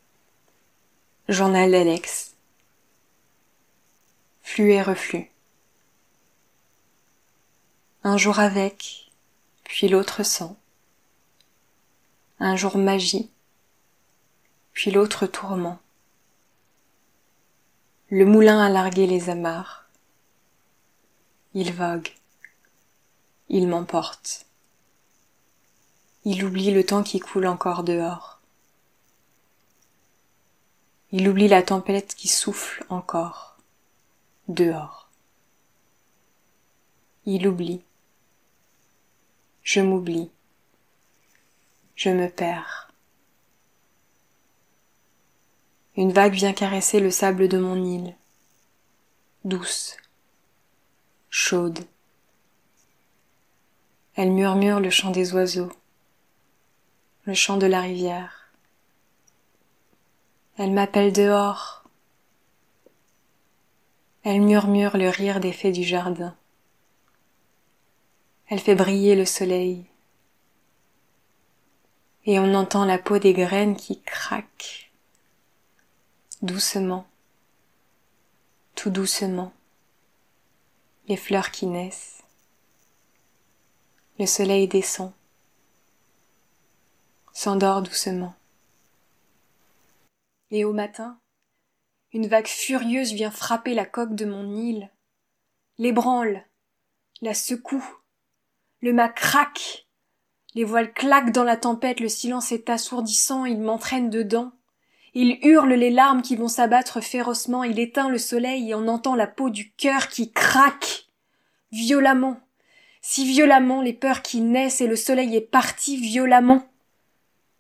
Journal 1.29 1.71
d'Alex. 1.71 2.37
Flux 4.43 4.71
et 4.71 4.83
reflux. 4.83 5.31
Un 8.05 8.17
jour 8.17 8.39
avec, 8.39 9.11
puis 9.65 9.89
l'autre 9.89 10.23
sans. 10.23 10.57
Un 12.39 12.57
jour 12.57 12.77
magie, 12.77 13.31
puis 14.73 14.91
l'autre 14.91 15.27
tourment. 15.27 15.82
Le 18.15 18.27
moulin 18.27 18.61
a 18.61 18.69
largué 18.69 19.07
les 19.07 19.31
amarres. 19.31 19.87
Il 21.55 21.73
vogue. 21.73 22.11
Il 23.49 23.67
m'emporte. 23.67 24.45
Il 26.27 26.45
oublie 26.45 26.73
le 26.73 26.85
temps 26.85 27.03
qui 27.03 27.21
coule 27.21 27.47
encore 27.47 27.85
dehors. 27.85 28.39
Il 31.11 31.27
oublie 31.27 31.49
la 31.49 31.63
tempête 31.63 32.15
qui 32.15 32.29
souffle 32.29 32.85
encore 32.91 33.57
dehors. 34.49 35.09
Il 37.25 37.49
oublie. 37.49 37.81
Je 39.63 39.81
m'oublie. 39.81 40.31
Je 41.97 42.11
me 42.11 42.29
perds. 42.29 42.92
Une 45.97 46.13
vague 46.13 46.35
vient 46.35 46.53
caresser 46.53 47.01
le 47.01 47.11
sable 47.11 47.49
de 47.49 47.59
mon 47.59 47.83
île. 47.83 48.15
Douce. 49.45 49.97
Chaude. 51.31 51.81
Elle 54.15 54.33
murmure 54.33 54.81
le 54.81 54.91
chant 54.91 55.11
des 55.11 55.33
oiseaux 55.35 55.73
le 57.25 57.35
chant 57.35 57.57
de 57.57 57.67
la 57.67 57.81
rivière. 57.81 58.49
Elle 60.59 60.73
m'appelle 60.73 61.13
dehors. 61.13 61.85
Elle 64.25 64.41
murmure 64.41 64.97
le 64.97 65.09
rire 65.09 65.41
des 65.41 65.53
fées 65.53 65.73
du 65.73 65.85
jardin. 65.85 66.37
Elle 68.49 68.61
fait 68.61 68.75
briller 68.75 69.15
le 69.15 69.25
soleil. 69.25 69.87
Et 72.25 72.39
on 72.39 72.55
entend 72.55 72.85
la 72.85 72.99
peau 72.99 73.19
des 73.19 73.33
graines 73.33 73.77
qui 73.77 74.01
craque. 74.03 74.82
Doucement. 76.43 77.07
Tout 78.75 78.91
doucement. 78.91 79.53
Les 81.07 81.17
fleurs 81.17 81.53
qui 81.53 81.67
naissent. 81.67 82.25
Le 84.19 84.27
soleil 84.27 84.67
descend 84.67 85.13
s'endort 87.33 87.81
doucement. 87.81 88.35
Et 90.51 90.65
au 90.65 90.73
matin, 90.73 91.17
une 92.13 92.27
vague 92.27 92.49
furieuse 92.49 93.13
vient 93.13 93.31
frapper 93.31 93.73
la 93.73 93.87
coque 93.87 94.17
de 94.17 94.25
mon 94.25 94.57
île, 94.57 94.91
l'ébranle, 95.79 96.45
la 97.21 97.35
secoue, 97.35 97.87
le 98.81 98.93
mât 98.93 99.11
craque, 99.11 99.87
les 100.57 100.65
voiles 100.65 100.93
claquent 100.93 101.31
dans 101.31 101.45
la 101.45 101.57
tempête, 101.57 102.01
le 102.01 102.09
silence 102.09 102.51
est 102.51 102.69
assourdissant, 102.69 103.45
il 103.45 103.61
m'entraîne 103.61 104.11
dedans. 104.11 104.53
Il 105.15 105.39
hurle 105.43 105.75
les 105.75 105.91
larmes 105.91 106.23
qui 106.23 106.37
vont 106.37 106.49
s'abattre 106.49 107.03
férocement, 107.03 107.65
il 107.65 107.79
éteint 107.79 108.09
le 108.09 108.19
soleil 108.19 108.71
et 108.71 108.75
on 108.75 108.89
entend 108.89 109.15
la 109.15 109.27
peau 109.27 109.51
du 109.51 109.71
cœur 109.73 110.09
qui 110.09 110.33
craque 110.33 111.09
violemment, 111.71 112.41
si 113.03 113.27
violemment 113.27 113.83
les 113.83 113.93
peurs 113.93 114.23
qui 114.23 114.41
naissent 114.41 114.81
et 114.81 114.87
le 114.87 114.97
soleil 114.97 115.37
est 115.37 115.41
parti 115.41 115.97
violemment. 115.97 116.67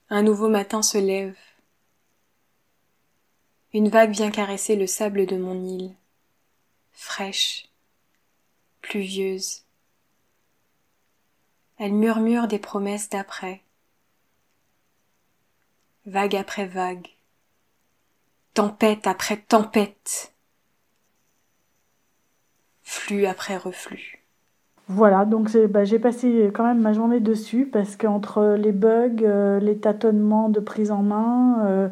Un 0.08 0.22
nouveau 0.22 0.48
matin 0.48 0.82
se 0.82 0.98
lève. 0.98 1.36
Une 3.74 3.88
vague 3.88 4.12
vient 4.12 4.30
caresser 4.30 4.76
le 4.76 4.86
sable 4.86 5.26
de 5.26 5.36
mon 5.36 5.62
île, 5.64 5.94
fraîche, 6.92 7.68
pluvieuse. 8.82 9.62
Elle 11.78 11.92
murmure 11.92 12.48
des 12.48 12.58
promesses 12.58 13.08
d'après, 13.08 13.62
vague 16.04 16.36
après 16.36 16.66
vague, 16.66 17.08
tempête 18.54 19.06
après 19.06 19.36
tempête, 19.36 20.32
flux 22.82 23.26
après 23.26 23.56
reflux. 23.56 24.18
Voilà, 24.88 25.24
donc 25.24 25.48
j'ai 25.48 25.68
bah, 25.68 25.84
j'ai 25.84 25.98
passé 25.98 26.50
quand 26.52 26.64
même 26.64 26.80
ma 26.80 26.92
journée 26.92 27.20
dessus 27.20 27.66
parce 27.66 27.96
qu'entre 27.96 28.56
les 28.58 28.72
bugs, 28.72 29.22
euh, 29.22 29.60
les 29.60 29.78
tâtonnements 29.78 30.48
de 30.48 30.60
prise 30.60 30.90
en 30.90 31.02
main, 31.02 31.64
euh, 31.64 31.88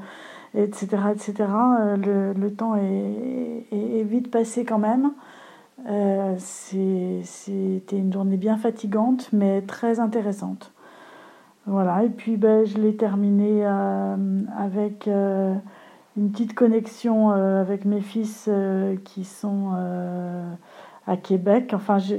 etc., 0.55 0.87
etc., 1.13 1.35
euh, 1.81 2.35
le, 2.35 2.51
temps 2.55 2.77
est, 2.77 4.03
vite 4.05 4.31
passé 4.31 4.65
quand 4.65 4.79
même. 4.79 5.13
Euh, 5.89 6.35
C'était 6.39 7.97
une 7.97 8.13
journée 8.13 8.37
bien 8.37 8.57
fatigante, 8.57 9.31
mais 9.33 9.63
très 9.63 10.01
intéressante. 10.01 10.73
Voilà, 11.67 12.05
et 12.05 12.09
puis 12.09 12.37
ben, 12.37 12.65
je 12.67 12.79
l'ai 12.79 12.97
terminé 12.97 13.65
euh, 13.65 14.17
avec 14.59 15.09
une 16.17 16.31
petite 16.31 16.55
connexion 16.55 17.31
euh, 17.31 17.61
avec 17.61 17.85
mes 17.85 18.01
fils 18.01 18.47
euh, 18.49 18.97
qui 19.05 19.25
sont 19.25 19.73
euh, 19.77 20.53
à 21.07 21.17
Québec. 21.17 21.73
Enfin, 21.75 21.99
je, 21.99 22.17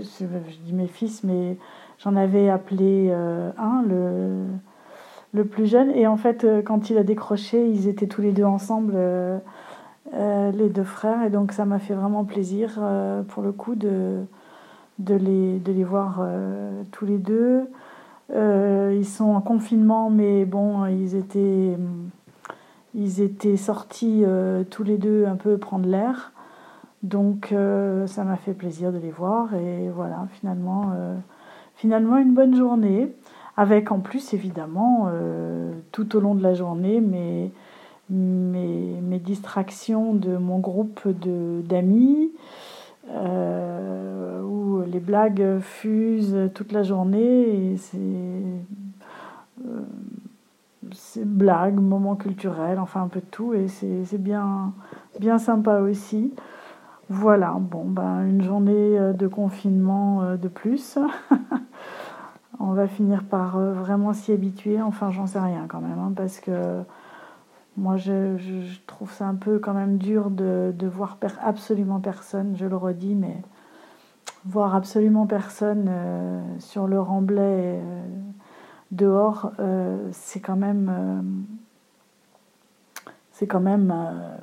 dis 0.66 0.74
mes 0.74 0.88
fils, 0.88 1.24
mais 1.24 1.58
j'en 2.00 2.16
avais 2.16 2.50
appelé 2.50 3.12
un, 3.12 3.84
le, 3.84 4.46
le 5.34 5.46
plus 5.46 5.68
jeune. 5.68 5.92
Et 5.92 6.08
en 6.08 6.18
fait, 6.18 6.46
quand 6.66 6.90
il 6.90 6.98
a 6.98 7.04
décroché, 7.04 7.70
ils 7.70 7.88
étaient 7.88 8.08
tous 8.08 8.22
les 8.22 8.32
deux 8.32 8.44
ensemble, 8.44 8.98
les 10.14 10.70
deux 10.70 10.84
frères. 10.84 11.24
Et 11.24 11.30
donc, 11.30 11.52
ça 11.52 11.66
m'a 11.66 11.80
fait 11.80 11.94
vraiment 11.94 12.26
plaisir, 12.26 12.82
pour 13.28 13.44
le 13.44 13.52
coup, 13.52 13.76
de, 13.76 14.24
de, 14.98 15.14
les, 15.14 15.60
de 15.60 15.72
les 15.72 15.84
voir 15.84 16.26
tous 16.92 17.06
les 17.06 17.20
deux. 17.20 17.70
Ils 18.34 19.06
sont 19.06 19.30
en 19.36 19.42
confinement, 19.42 20.10
mais 20.10 20.44
bon, 20.46 20.88
ils 20.88 21.16
étaient, 21.16 21.78
ils 22.94 23.22
étaient 23.22 23.58
sortis 23.58 24.24
euh, 24.26 24.64
tous 24.70 24.84
les 24.84 24.98
deux 24.98 25.26
un 25.26 25.36
peu 25.36 25.58
prendre 25.58 25.88
l'air. 25.88 26.32
Donc 27.04 27.52
euh, 27.52 28.06
ça 28.08 28.24
m'a 28.24 28.38
fait 28.38 28.54
plaisir 28.54 28.92
de 28.92 28.98
les 28.98 29.12
voir 29.12 29.56
et 29.56 29.90
voilà, 29.90 30.28
finalement, 30.34 30.92
euh, 30.96 31.16
finalement 31.76 32.18
une 32.18 32.34
bonne 32.34 32.56
journée. 32.56 33.14
Avec 33.58 33.92
en 33.92 34.00
plus 34.00 34.34
évidemment 34.34 35.10
tout 35.92 36.16
au 36.16 36.22
long 36.22 36.36
de 36.36 36.42
la 36.42 36.54
journée 36.54 37.02
mes, 37.02 37.52
mes, 38.10 39.20
distractions 39.20 40.14
de 40.14 40.38
mon 40.38 40.60
groupe 40.60 41.06
d'amis, 41.06 42.32
où 43.14 44.82
les 44.88 45.00
blagues 45.02 45.60
fusent 45.60 46.50
toute 46.56 46.72
la 46.72 46.82
journée 46.82 47.74
et 47.74 47.78
c'est 47.78 47.98
c'est 50.94 51.26
blagues, 51.26 51.80
moments 51.80 52.16
culturels, 52.16 52.80
enfin 52.80 53.04
un 53.04 53.08
peu 53.08 53.20
de 53.20 53.26
tout, 53.26 53.54
et 53.54 53.68
c'est 53.68 54.18
bien, 54.18 54.74
bien 55.20 55.38
sympa 55.38 55.80
aussi. 55.80 56.34
Voilà, 57.10 57.58
bon, 57.60 57.86
ben, 57.86 58.26
une 58.26 58.42
journée 58.42 58.98
euh, 58.98 59.14
de 59.14 59.28
confinement 59.28 60.24
euh, 60.24 60.38
de 60.38 60.48
plus. 60.48 60.98
On 62.60 62.72
va 62.74 62.88
finir 62.88 63.24
par 63.26 63.58
euh, 63.58 63.74
vraiment 63.74 64.14
s'y 64.14 64.32
habituer, 64.32 64.82
enfin 64.82 65.12
j'en 65.12 65.28
sais 65.28 65.40
rien 65.40 65.66
quand 65.68 65.82
même, 65.82 66.00
hein, 66.00 66.14
parce 66.16 66.40
que 66.40 66.84
moi 67.76 67.98
je, 67.98 68.38
trouve 68.88 69.12
ça 69.12 69.28
un 69.28 69.36
peu 69.36 69.60
quand 69.60 69.74
même 69.74 69.98
dur 69.98 70.30
de, 70.30 70.74
de 70.78 70.88
voir 70.88 71.18
absolument 71.44 72.00
personne, 72.00 72.56
je 72.56 72.66
le 72.66 72.78
redis, 72.78 73.16
mais 73.16 73.42
voir 74.46 74.74
absolument 74.76 75.28
personne 75.28 75.92
sur 76.60 76.88
le 76.88 77.00
remblai 77.00 77.80
dehors, 78.92 79.52
euh, 79.60 80.10
c'est 80.12 80.40
quand 80.40 80.56
même, 80.56 80.90
euh, 80.90 81.22
quand 83.48 83.60
même 83.60 83.92
euh, 83.96 84.38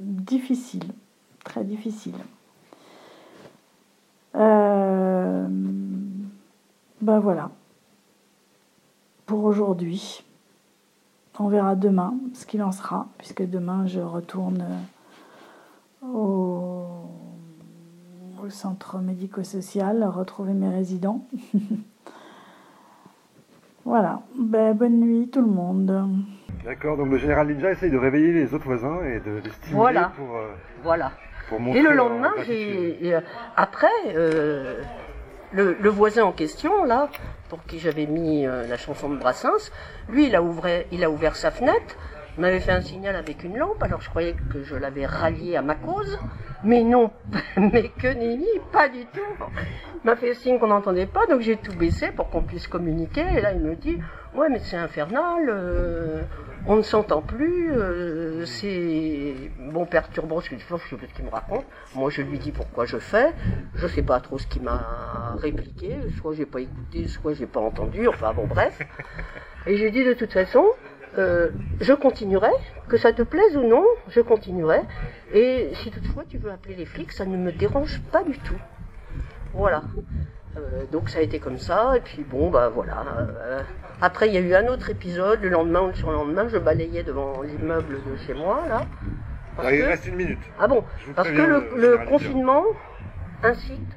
difficile, 0.00 0.92
très 1.44 1.64
difficile. 1.64 2.16
ben 7.00 7.20
voilà, 7.20 7.50
pour 9.26 9.44
aujourd'hui. 9.44 10.24
On 11.38 11.48
verra 11.48 11.76
demain 11.76 12.14
ce 12.32 12.46
qu'il 12.46 12.62
en 12.62 12.72
sera, 12.72 13.08
puisque 13.18 13.42
demain 13.42 13.86
je 13.86 14.00
retourne 14.00 14.64
au, 16.02 16.86
au 18.42 18.50
centre 18.50 18.98
médico-social, 18.98 20.04
retrouver 20.04 20.54
mes 20.54 20.68
résidents. 20.68 21.26
Voilà. 23.84 24.20
Ben, 24.38 24.74
bonne 24.74 25.00
nuit 25.00 25.28
tout 25.30 25.42
le 25.42 25.50
monde. 25.50 26.08
D'accord, 26.64 26.96
donc 26.96 27.10
le 27.10 27.18
général 27.18 27.48
Ninja 27.48 27.70
essaye 27.72 27.90
de 27.90 27.98
réveiller 27.98 28.32
les 28.32 28.54
autres 28.54 28.64
voisins 28.64 29.04
et 29.04 29.20
de 29.20 29.36
les 29.44 29.50
stimuler 29.50 29.76
voilà. 29.76 30.12
pour, 30.16 30.36
euh, 30.36 30.54
voilà. 30.82 31.12
et 31.74 31.82
le 31.82 31.92
lendemain, 31.92 32.32
j'ai, 32.46 33.18
après, 33.54 33.86
euh, 34.14 34.80
le, 35.52 35.88
voisin 35.90 36.24
en 36.24 36.32
question, 36.32 36.84
là, 36.84 37.10
pour 37.50 37.62
qui 37.64 37.78
j'avais 37.78 38.06
mis 38.06 38.46
euh, 38.46 38.66
la 38.66 38.78
chanson 38.78 39.10
de 39.10 39.16
Brassens, 39.16 39.70
lui, 40.08 40.26
il 40.28 40.34
a, 40.34 40.42
ouvert, 40.42 40.84
il 40.90 41.04
a 41.04 41.10
ouvert 41.10 41.36
sa 41.36 41.50
fenêtre, 41.50 41.96
m'avait 42.40 42.60
fait 42.60 42.72
un 42.72 42.80
signal 42.80 43.16
avec 43.16 43.44
une 43.44 43.56
lampe, 43.56 43.82
alors 43.82 44.00
je 44.00 44.08
croyais 44.08 44.34
que 44.52 44.62
je 44.62 44.74
l'avais 44.74 45.06
rallié 45.06 45.56
à 45.56 45.62
ma 45.62 45.74
cause, 45.74 46.18
mais 46.62 46.82
non, 46.82 47.10
mais 47.56 47.88
que 47.88 48.08
nenni, 48.08 48.46
pas 48.72 48.88
du 48.88 49.04
tout. 49.06 49.44
Il 50.02 50.06
m'a 50.06 50.16
fait 50.16 50.34
signe 50.34 50.58
qu'on 50.58 50.68
n'entendait 50.68 51.06
pas, 51.06 51.26
donc 51.26 51.40
j'ai 51.40 51.56
tout 51.56 51.74
baissé 51.74 52.10
pour 52.12 52.30
qu'on 52.30 52.42
puisse 52.42 52.66
communiquer, 52.66 53.24
et 53.36 53.40
là 53.40 53.52
il 53.52 53.60
me 53.60 53.74
dit, 53.76 53.98
ouais 54.34 54.48
mais 54.48 54.58
c'est 54.58 54.76
infernal, 54.76 55.46
euh, 55.48 56.22
on 56.66 56.76
ne 56.76 56.82
s'entend 56.82 57.20
plus, 57.20 57.72
euh, 57.72 58.44
c'est 58.46 59.34
bon 59.58 59.84
perturbant 59.84 60.40
ce 60.40 60.48
qu'il 60.48 60.60
ce 60.60 61.14
qu'il 61.14 61.24
me 61.24 61.30
raconte. 61.30 61.66
Moi 61.94 62.10
je 62.10 62.22
lui 62.22 62.38
dis 62.38 62.52
pourquoi 62.52 62.86
je 62.86 62.96
fais, 62.96 63.32
je 63.74 63.86
sais 63.86 64.02
pas 64.02 64.20
trop 64.20 64.38
ce 64.38 64.46
qu'il 64.46 64.62
m'a 64.62 65.36
répliqué, 65.38 65.96
soit 66.18 66.34
j'ai 66.34 66.46
pas 66.46 66.60
écouté, 66.60 67.06
soit 67.06 67.34
j'ai 67.34 67.46
pas 67.46 67.60
entendu, 67.60 68.08
enfin 68.08 68.32
bon 68.32 68.46
bref. 68.46 68.80
Et 69.66 69.76
j'ai 69.76 69.90
dit 69.90 70.04
de 70.04 70.14
toute 70.14 70.32
façon, 70.32 70.64
euh, 71.18 71.50
je 71.80 71.92
continuerai, 71.92 72.50
que 72.88 72.96
ça 72.96 73.12
te 73.12 73.22
plaise 73.22 73.56
ou 73.56 73.66
non, 73.66 73.84
je 74.08 74.20
continuerai. 74.20 74.80
Et 75.32 75.70
si 75.74 75.90
toutefois 75.90 76.24
tu 76.28 76.38
veux 76.38 76.50
appeler 76.50 76.74
les 76.74 76.86
flics, 76.86 77.12
ça 77.12 77.24
ne 77.24 77.36
me 77.36 77.52
dérange 77.52 78.00
pas 78.12 78.22
du 78.22 78.38
tout. 78.38 78.58
Voilà. 79.52 79.82
Euh, 80.56 80.84
donc 80.90 81.08
ça 81.08 81.18
a 81.18 81.22
été 81.22 81.38
comme 81.38 81.58
ça, 81.58 81.96
et 81.96 82.00
puis 82.00 82.24
bon, 82.24 82.50
bah 82.50 82.68
voilà. 82.68 83.04
Euh, 83.18 83.62
après, 84.00 84.28
il 84.28 84.34
y 84.34 84.38
a 84.38 84.40
eu 84.40 84.54
un 84.54 84.66
autre 84.68 84.90
épisode, 84.90 85.40
le 85.42 85.48
lendemain 85.48 85.82
ou 85.82 85.86
le 85.88 85.94
surlendemain, 85.94 86.48
je 86.48 86.58
balayais 86.58 87.02
devant 87.02 87.42
l'immeuble 87.42 87.94
de 87.94 88.16
chez 88.26 88.34
moi, 88.34 88.62
là. 88.68 88.82
il 89.70 89.82
reste 89.82 90.06
une 90.06 90.16
minute. 90.16 90.38
Ah 90.58 90.68
bon 90.68 90.84
Parce 91.14 91.28
que 91.28 91.42
le 91.76 91.98
confinement 92.08 92.64
incite 93.42 93.96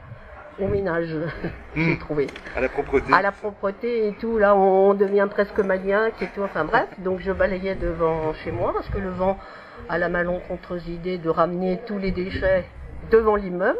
au 0.59 0.67
ménage, 0.67 1.15
j'ai 1.75 1.95
hmm. 1.95 1.99
trouvé. 1.99 2.27
À 2.55 2.61
la 2.61 2.69
propreté. 2.69 3.13
À 3.13 3.21
la 3.21 3.31
propreté 3.31 4.07
et 4.07 4.13
tout. 4.13 4.37
Là, 4.37 4.55
on 4.55 4.93
devient 4.93 5.27
presque 5.29 5.59
maniaque 5.59 6.21
et 6.21 6.27
tout. 6.27 6.41
Enfin 6.41 6.65
bref, 6.65 6.87
donc 6.99 7.19
je 7.19 7.31
balayais 7.31 7.75
devant 7.75 8.33
chez 8.33 8.51
moi 8.51 8.73
parce 8.73 8.89
que 8.89 8.99
le 8.99 9.09
vent 9.09 9.37
a 9.89 9.97
la 9.97 10.09
malencontreuse 10.09 10.87
idée 10.87 11.17
de 11.17 11.29
ramener 11.29 11.79
tous 11.85 11.97
les 11.97 12.11
déchets 12.11 12.65
devant 13.11 13.35
l'immeuble. 13.35 13.77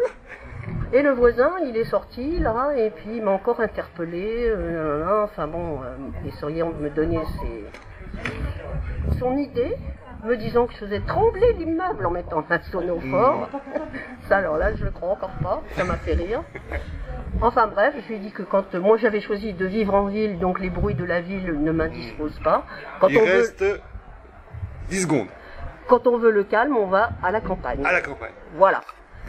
Et 0.94 1.02
le 1.02 1.12
voisin, 1.12 1.52
il 1.66 1.78
est 1.78 1.86
sorti 1.86 2.40
là, 2.40 2.72
et 2.76 2.90
puis 2.90 3.18
il 3.18 3.24
m'a 3.24 3.32
encore 3.32 3.60
interpellé. 3.62 4.50
Euh, 4.50 5.24
enfin 5.24 5.48
bon, 5.48 5.82
euh, 5.82 6.28
essayant 6.28 6.72
de 6.72 6.78
me 6.78 6.90
donner 6.90 7.20
ses... 7.40 9.18
son 9.18 9.38
idée 9.38 9.76
me 10.28 10.38
disant 10.38 10.68
que 10.68 10.74
je 10.74 10.80
faisais 10.80 11.00
trembler 11.00 11.54
l'immeuble 11.54 12.06
en 12.06 12.12
mettant 12.12 12.44
un 12.50 12.60
sonophore. 12.60 13.50
Ça, 14.28 14.38
alors 14.38 14.58
là, 14.58 14.76
je 14.76 14.84
le 14.84 14.92
crois 14.92 15.10
encore 15.10 15.32
pas, 15.42 15.64
ça 15.76 15.84
m'a 15.84 15.96
fait 15.96 16.14
rire. 16.14 16.44
Enfin 17.42 17.68
bref, 17.68 17.96
je 18.02 18.08
lui 18.08 18.16
ai 18.16 18.20
dit 18.20 18.32
que 18.32 18.44
quand 18.44 18.74
moi 18.76 18.98
j'avais 18.98 19.22
choisi 19.22 19.54
de 19.54 19.66
vivre 19.66 19.94
en 19.94 20.06
ville, 20.06 20.40
donc 20.40 20.60
les 20.60 20.70
bruits 20.70 20.96
de 20.96 21.06
la 21.06 21.22
ville 21.22 21.62
ne 21.62 21.72
m'indisposent 21.72 22.40
pas. 22.44 22.66
Quand 23.00 23.10
Il 23.10 23.20
reste 23.20 23.64
10 24.90 25.02
secondes. 25.02 25.28
Quand 25.88 26.08
on 26.08 26.18
veut 26.18 26.32
le 26.32 26.44
calme, 26.44 26.76
on 26.76 26.88
va 26.88 27.12
à 27.24 27.32
la 27.32 27.42
campagne. 27.42 27.86
À 27.86 27.92
la 27.92 28.02
campagne. 28.02 28.34
Voilà. 28.56 28.82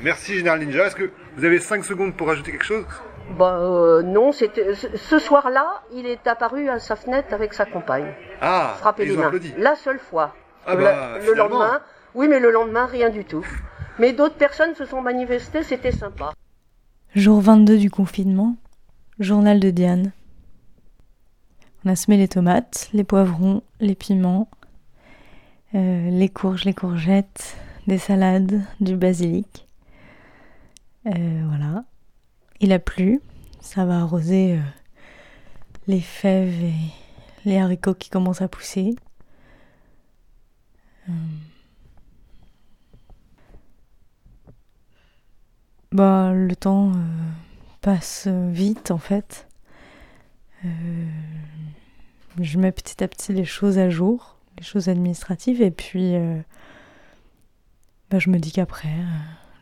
Merci 0.03 0.37
Général 0.37 0.61
Ninja. 0.61 0.87
Est-ce 0.87 0.97
que 0.97 1.11
vous 1.37 1.45
avez 1.45 1.59
5 1.59 1.85
secondes 1.85 2.17
pour 2.17 2.31
ajouter 2.31 2.53
quelque 2.53 2.65
chose? 2.65 2.85
Bah 3.31 3.59
euh, 3.61 4.03
non, 4.03 4.33
c'était 4.33 4.75
ce 4.75 5.19
soir-là, 5.19 5.83
il 5.93 6.07
est 6.07 6.27
apparu 6.27 6.71
à 6.71 6.79
sa 6.79 6.97
fenêtre 6.97 7.35
avec 7.35 7.53
sa 7.53 7.67
compagne. 7.67 8.15
Ah, 8.41 8.75
frappé 8.79 9.05
les 9.05 9.17
mains. 9.17 9.31
La 9.59 9.77
seule 9.77 9.99
fois. 9.99 10.35
Ah 10.66 10.77
bah, 10.77 11.18
le, 11.18 11.35
lendemain, 11.35 11.81
oui, 12.14 12.29
mais 12.29 12.40
le 12.40 12.51
lendemain, 12.51 12.87
rien 12.87 13.11
du 13.11 13.25
tout. 13.25 13.47
Mais 13.99 14.12
d'autres 14.12 14.37
personnes 14.37 14.75
se 14.75 14.85
sont 14.85 15.01
manifestées, 15.01 15.62
c'était 15.62 15.92
sympa. 15.92 16.33
Jour 17.14 17.40
22 17.40 17.79
du 17.79 17.90
confinement, 17.90 18.57
journal 19.18 19.61
de 19.61 19.71
Diane. 19.71 20.12
On 21.85 21.90
a 21.90 21.97
semé 21.97 22.16
les 22.16 22.29
tomates, 22.29 22.90
les 22.92 23.05
poivrons, 23.05 23.62
les 23.81 23.94
piments, 23.94 24.49
euh, 25.75 26.11
les 26.11 26.29
courges, 26.29 26.64
les 26.64 26.75
courgettes, 26.75 27.57
des 27.87 27.99
salades, 27.99 28.62
du 28.81 28.97
basilic. 28.97 29.66
Euh, 31.07 31.42
voilà. 31.49 31.85
Il 32.61 32.73
a 32.73 32.79
plu, 32.79 33.21
ça 33.61 33.85
va 33.85 34.01
arroser 34.01 34.55
euh, 34.55 34.61
les 35.87 36.01
fèves 36.01 36.62
et 36.62 36.75
les 37.44 37.59
haricots 37.59 37.94
qui 37.94 38.11
commencent 38.11 38.42
à 38.42 38.49
pousser. 38.49 38.94
Euh. 41.09 41.12
Bah, 45.92 46.33
le 46.35 46.55
temps 46.55 46.90
euh, 46.90 47.31
passe 47.81 48.27
vite 48.27 48.90
en 48.90 48.99
fait. 48.99 49.47
Euh, 50.64 51.09
je 52.40 52.59
mets 52.59 52.73
petit 52.73 53.03
à 53.03 53.09
petit 53.09 53.33
les 53.33 53.44
choses 53.44 53.79
à 53.79 53.88
jour, 53.88 54.37
les 54.59 54.64
choses 54.64 54.88
administratives, 54.88 55.62
et 55.62 55.71
puis 55.71 56.14
bah, 58.11 58.18
je 58.18 58.31
me 58.31 58.38
dis 58.38 58.53
qu'après, 58.53 58.94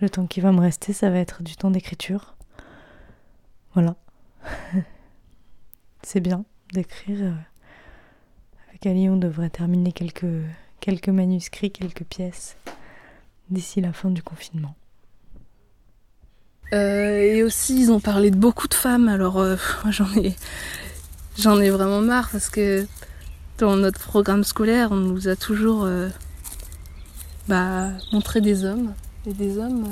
le 0.01 0.11
temps 0.11 0.27
qui 0.27 0.41
va 0.41 0.53
me 0.53 0.61
rester, 0.61 0.93
ça 0.93 1.11
va 1.11 1.19
être 1.19 1.43
du 1.43 1.57
temps 1.57 1.71
d'écriture. 1.71 2.37
Voilà. 3.75 3.97
C'est 6.03 6.21
bien 6.21 6.45
d'écrire. 6.73 7.35
Avec 8.69 8.87
Ali, 8.87 9.09
on 9.09 9.17
devrait 9.17 9.51
terminer 9.51 9.93
quelques 9.93 10.27
quelques 10.87 11.09
manuscrits, 11.09 11.73
quelques 11.73 12.05
pièces 12.05 12.57
d'ici 13.51 13.81
la 13.81 13.93
fin 13.93 14.09
du 14.09 14.23
confinement. 14.23 14.77
Euh, 16.73 17.19
et 17.19 17.43
aussi, 17.43 17.77
ils 17.77 17.91
ont 17.91 17.99
parlé 17.99 18.31
de 18.31 18.37
beaucoup 18.37 18.69
de 18.69 18.75
femmes. 18.75 19.09
Alors, 19.09 19.39
euh, 19.39 19.57
j'en 19.91 20.09
ai, 20.15 20.37
j'en 21.37 21.61
ai 21.61 21.71
vraiment 21.71 22.01
marre 22.03 22.29
parce 22.31 22.49
que 22.49 22.87
dans 23.59 23.77
notre 23.77 23.99
programme 23.99 24.45
scolaire, 24.45 24.93
on 24.93 24.97
nous 24.97 25.27
a 25.27 25.35
toujours 25.35 25.83
euh, 25.83 26.09
bah, 27.49 27.89
montré 28.13 28.41
des 28.41 28.65
hommes 28.65 28.95
et 29.27 29.35
des 29.35 29.59
hommes 29.59 29.89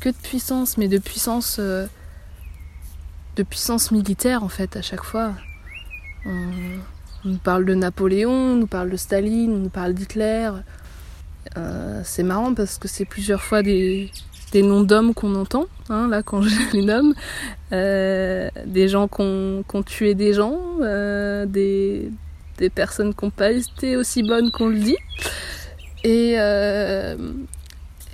que 0.00 0.10
de 0.10 0.16
puissance, 0.16 0.76
mais 0.76 0.88
de 0.88 0.98
puissance, 0.98 1.58
de 1.58 1.88
puissance 3.48 3.92
militaire 3.92 4.42
en 4.42 4.50
fait 4.50 4.76
à 4.76 4.82
chaque 4.82 5.04
fois. 5.04 5.32
Nous 7.26 7.38
parle 7.38 7.64
de 7.64 7.74
Napoléon, 7.74 8.30
on 8.30 8.56
nous 8.56 8.66
parle 8.66 8.90
de 8.90 8.96
Staline, 8.96 9.52
on 9.52 9.58
nous 9.58 9.68
parle 9.68 9.94
d'Hitler. 9.94 10.50
Euh, 11.56 12.00
c'est 12.04 12.22
marrant 12.22 12.54
parce 12.54 12.78
que 12.78 12.88
c'est 12.88 13.04
plusieurs 13.04 13.42
fois 13.42 13.62
des, 13.62 14.10
noms 14.54 14.82
d'hommes 14.82 15.12
qu'on 15.12 15.34
entend, 15.34 15.66
hein, 15.90 16.08
là 16.08 16.22
quand 16.22 16.42
je 16.42 16.54
les 16.72 16.82
nomme. 16.82 17.14
Euh, 17.72 18.48
des 18.64 18.88
gens 18.88 19.08
qui 19.08 19.22
ont, 19.22 19.82
tué 19.84 20.14
des 20.14 20.32
gens, 20.32 20.58
euh, 20.80 21.46
des, 21.46 22.10
personnes 22.74 23.14
qui 23.14 23.24
n'ont 23.24 23.30
pas 23.30 23.50
été 23.50 23.96
aussi 23.96 24.22
bonnes 24.22 24.50
qu'on 24.50 24.68
le 24.68 24.78
dit. 24.78 24.96
Et, 26.04 26.34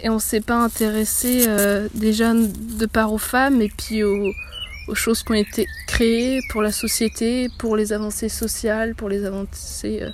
et 0.03 0.09
on 0.09 0.18
s'est 0.18 0.40
pas 0.40 0.57
intéressé 0.57 1.46
déjà 1.94 2.33
de 2.35 2.87
part 2.87 3.12
aux 3.12 3.18
femmes 3.18 3.61
et 3.61 3.68
puis 3.68 4.03
aux, 4.03 4.33
aux, 4.88 4.95
choses 4.95 5.23
qui 5.23 5.33
ont 5.33 5.37
été 5.37 5.66
créées 5.87 6.40
pour 6.51 6.62
la 6.62 6.73
société, 6.73 7.49
pour 7.59 7.77
les 7.77 7.92
avancées 7.92 8.29
sociales, 8.29 8.95
pour 8.95 9.09
les 9.09 9.25
avancées 9.25 10.01
euh, 10.03 10.11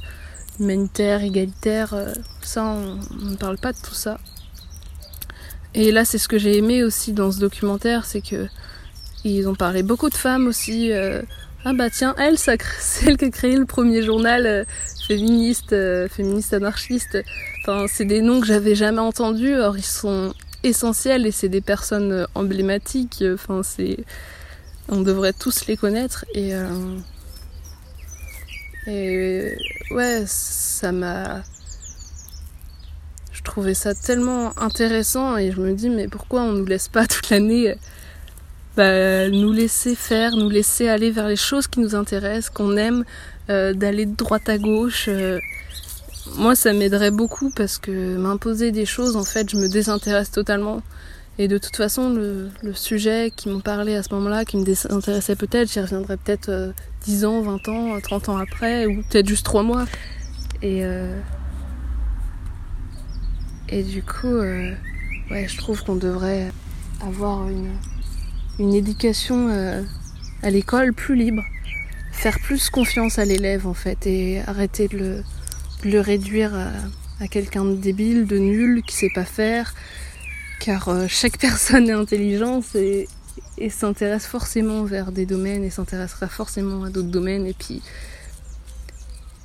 humanitaires, 0.61 1.23
égalitaires. 1.23 1.95
Euh, 1.95 2.13
ça, 2.43 2.65
on 2.65 2.99
ne 3.31 3.37
parle 3.37 3.59
pas 3.59 3.73
de 3.73 3.79
tout 3.79 3.95
ça. 3.95 4.19
Et 5.75 5.93
là, 5.93 6.05
c'est 6.05 6.19
ce 6.19 6.29
que 6.29 6.39
j'ai 6.39 6.57
aimé 6.57 6.83
aussi 6.83 7.13
dans 7.13 7.31
ce 7.31 7.39
documentaire, 7.39 8.05
c'est 8.05 8.21
que 8.21 8.47
ils 9.25 9.49
ont 9.49 9.55
parlé 9.55 9.83
beaucoup 9.83 10.11
de 10.11 10.15
femmes 10.15 10.47
aussi. 10.47 10.93
Euh, 10.93 11.23
ah 11.65 11.73
bah 11.73 11.91
tiens, 11.91 12.15
elle, 12.19 12.39
c'est 12.39 12.59
elle 13.07 13.17
qui 13.17 13.25
a 13.27 13.31
créé 13.31 13.57
le 13.57 13.67
premier 13.67 14.03
journal 14.03 14.67
féministe, 15.07 15.75
féministe 16.09 16.55
anarchiste. 16.55 17.19
Enfin, 17.63 17.87
c'est 17.89 18.05
des 18.05 18.21
noms 18.21 18.41
que 18.41 18.47
j'avais 18.47 18.75
jamais 18.75 19.01
entendus. 19.01 19.57
Or, 19.57 19.77
ils 19.77 19.85
sont 19.85 20.33
essentiels 20.63 21.27
et 21.27 21.31
c'est 21.31 21.49
des 21.49 21.61
personnes 21.61 22.27
emblématiques. 22.35 23.25
Enfin, 23.35 23.63
c'est, 23.63 23.99
on 24.89 25.01
devrait 25.01 25.33
tous 25.33 25.67
les 25.67 25.77
connaître 25.77 26.25
et 26.35 26.53
et 28.87 29.55
ouais, 29.91 30.25
ça 30.27 30.93
m'a 30.93 31.43
je 33.33 33.43
trouvais 33.43 33.75
ça 33.75 33.95
tellement 33.95 34.59
intéressant 34.59 35.37
et 35.37 35.53
je 35.53 35.61
me 35.61 35.75
dis 35.75 35.91
mais 35.91 36.09
pourquoi 36.09 36.43
on 36.43 36.53
nous 36.53 36.67
laisse 36.67 36.89
pas 36.89 37.07
toute 37.07 37.31
l'année 37.31 37.77
bah, 38.79 39.29
nous 39.29 39.51
laisser 39.51 39.97
faire, 39.97 40.37
nous 40.37 40.49
laisser 40.49 40.89
aller 40.89 41.11
vers 41.11 41.27
les 41.27 41.35
choses 41.35 41.67
qui 41.67 41.81
nous 41.81 41.97
intéressent, 41.97 42.51
qu'on 42.51 42.77
aime, 42.77 43.05
euh, 43.51 43.73
d'aller 43.73 44.07
de 44.07 44.15
droite 44.15 44.49
à 44.49 44.57
gauche. 44.57 45.07
Euh. 45.09 45.41
Moi, 46.37 46.55
ça 46.55 46.73
m'aiderait 46.73 47.11
beaucoup 47.11 47.51
parce 47.51 47.79
que 47.79 48.17
m'imposer 48.17 48.71
des 48.71 48.87
choses, 48.87 49.17
en 49.17 49.25
fait, 49.25 49.51
je 49.51 49.57
me 49.57 49.67
désintéresse 49.67 50.31
totalement. 50.31 50.81
Et 51.41 51.47
de 51.47 51.57
toute 51.57 51.77
façon, 51.77 52.11
le, 52.11 52.51
sujet 52.75 53.33
qui 53.35 53.49
m'ont 53.49 53.61
parlé 53.61 53.95
à 53.95 54.03
ce 54.03 54.13
moment-là, 54.15 54.45
qui 54.45 54.57
me 54.57 54.65
désintéressait 54.65 55.37
peut-être, 55.37 55.71
j'y 55.73 55.81
reviendrai 55.81 56.17
peut-être 56.17 56.49
euh, 56.49 56.73
10 57.05 57.25
ans, 57.25 57.43
20 57.43 57.69
ans, 57.69 58.01
30 58.01 58.29
ans 58.29 58.37
après, 58.39 58.87
ou 58.87 59.03
peut-être 59.09 59.29
juste 59.29 59.45
3 59.45 59.63
mois. 59.63 59.85
Et, 60.63 60.85
euh, 60.85 61.17
et 63.69 63.85
du 63.85 64.03
coup, 64.03 64.27
euh, 64.27 64.75
ouais, 65.31 65.47
je 65.47 65.57
trouve 65.57 65.85
qu'on 65.85 65.95
devrait 65.95 66.51
avoir 67.07 67.49
une, 67.49 67.71
une 68.59 68.75
éducation 68.75 69.49
euh, 69.51 69.83
à 70.43 70.51
l'école 70.51 70.93
plus 70.93 71.15
libre, 71.15 71.45
faire 72.11 72.41
plus 72.41 72.69
confiance 72.71 73.21
à 73.21 73.25
l'élève 73.25 73.69
en 73.69 73.75
fait 73.75 74.07
et 74.07 74.41
arrêter 74.49 74.89
de 74.89 74.99
le, 74.99 75.23
de 75.85 75.91
le 75.91 76.01
réduire 76.01 76.53
à, 76.55 76.71
à 77.21 77.29
quelqu'un 77.29 77.65
de 77.65 77.75
débile, 77.75 78.27
de 78.27 78.39
nul, 78.39 78.83
qui 78.83 78.97
sait 78.97 79.11
pas 79.15 79.25
faire, 79.25 79.75
car 80.59 80.89
euh, 80.89 81.07
chaque 81.09 81.39
personne 81.41 81.89
est 81.89 81.93
intelligente 81.93 82.75
et, 82.75 83.09
s'intéresse 83.71 84.27
forcément 84.27 84.85
vers 84.85 85.11
des 85.11 85.27
domaines 85.27 85.65
et 85.65 85.71
s'intéressera 85.71 86.29
forcément 86.29 86.85
à 86.85 86.91
d'autres 86.91 87.09
domaines 87.09 87.45
et 87.47 87.55
puis 87.55 87.83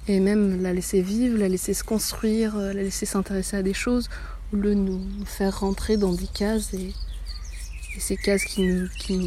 et 0.07 0.19
même 0.19 0.61
la 0.61 0.71
laisser 0.71 1.01
vivre, 1.01 1.37
la 1.37 1.47
laisser 1.47 1.73
se 1.73 1.83
construire, 1.83 2.55
la 2.55 2.73
laisser 2.73 3.07
s'intéresser 3.07 3.57
à 3.57 3.63
des 3.63 3.73
choses 3.73 4.09
au 4.51 4.57
lieu 4.57 4.75
de 4.75 4.79
nous 4.79 5.01
faire 5.25 5.61
rentrer 5.61 5.97
dans 5.97 6.13
des 6.13 6.27
cases 6.27 6.73
et, 6.75 6.93
et 7.95 7.99
ces 7.99 8.17
cases 8.17 8.43
qui 8.43 8.67
nous, 8.67 8.87
qui, 8.99 9.17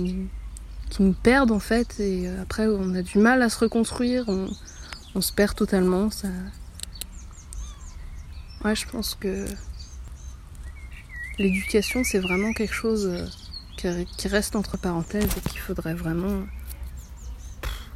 nous, 1.00 1.12
perdent 1.14 1.50
en 1.50 1.58
fait 1.58 1.98
et 1.98 2.28
après 2.40 2.68
on 2.68 2.94
a 2.94 3.02
du 3.02 3.18
mal 3.18 3.42
à 3.42 3.48
se 3.48 3.58
reconstruire, 3.58 4.24
on, 4.28 4.48
on 5.16 5.20
se 5.20 5.32
perd 5.32 5.56
totalement. 5.56 6.10
Ça... 6.10 6.28
Ouais, 8.64 8.76
je 8.76 8.86
pense 8.86 9.16
que 9.18 9.46
l'éducation 11.38 12.02
c'est 12.04 12.18
vraiment 12.18 12.52
quelque 12.52 12.74
chose 12.74 13.30
qui, 13.76 13.88
qui 14.16 14.28
reste 14.28 14.56
entre 14.56 14.78
parenthèses 14.78 15.30
et 15.36 15.48
qu'il 15.48 15.60
faudrait 15.60 15.94
vraiment 15.94 16.44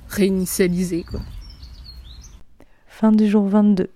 réinitialiser 0.09 1.05
quoi. 1.05 1.21
Fin 2.87 3.13
du 3.13 3.29
jour 3.29 3.49
22. 3.49 3.91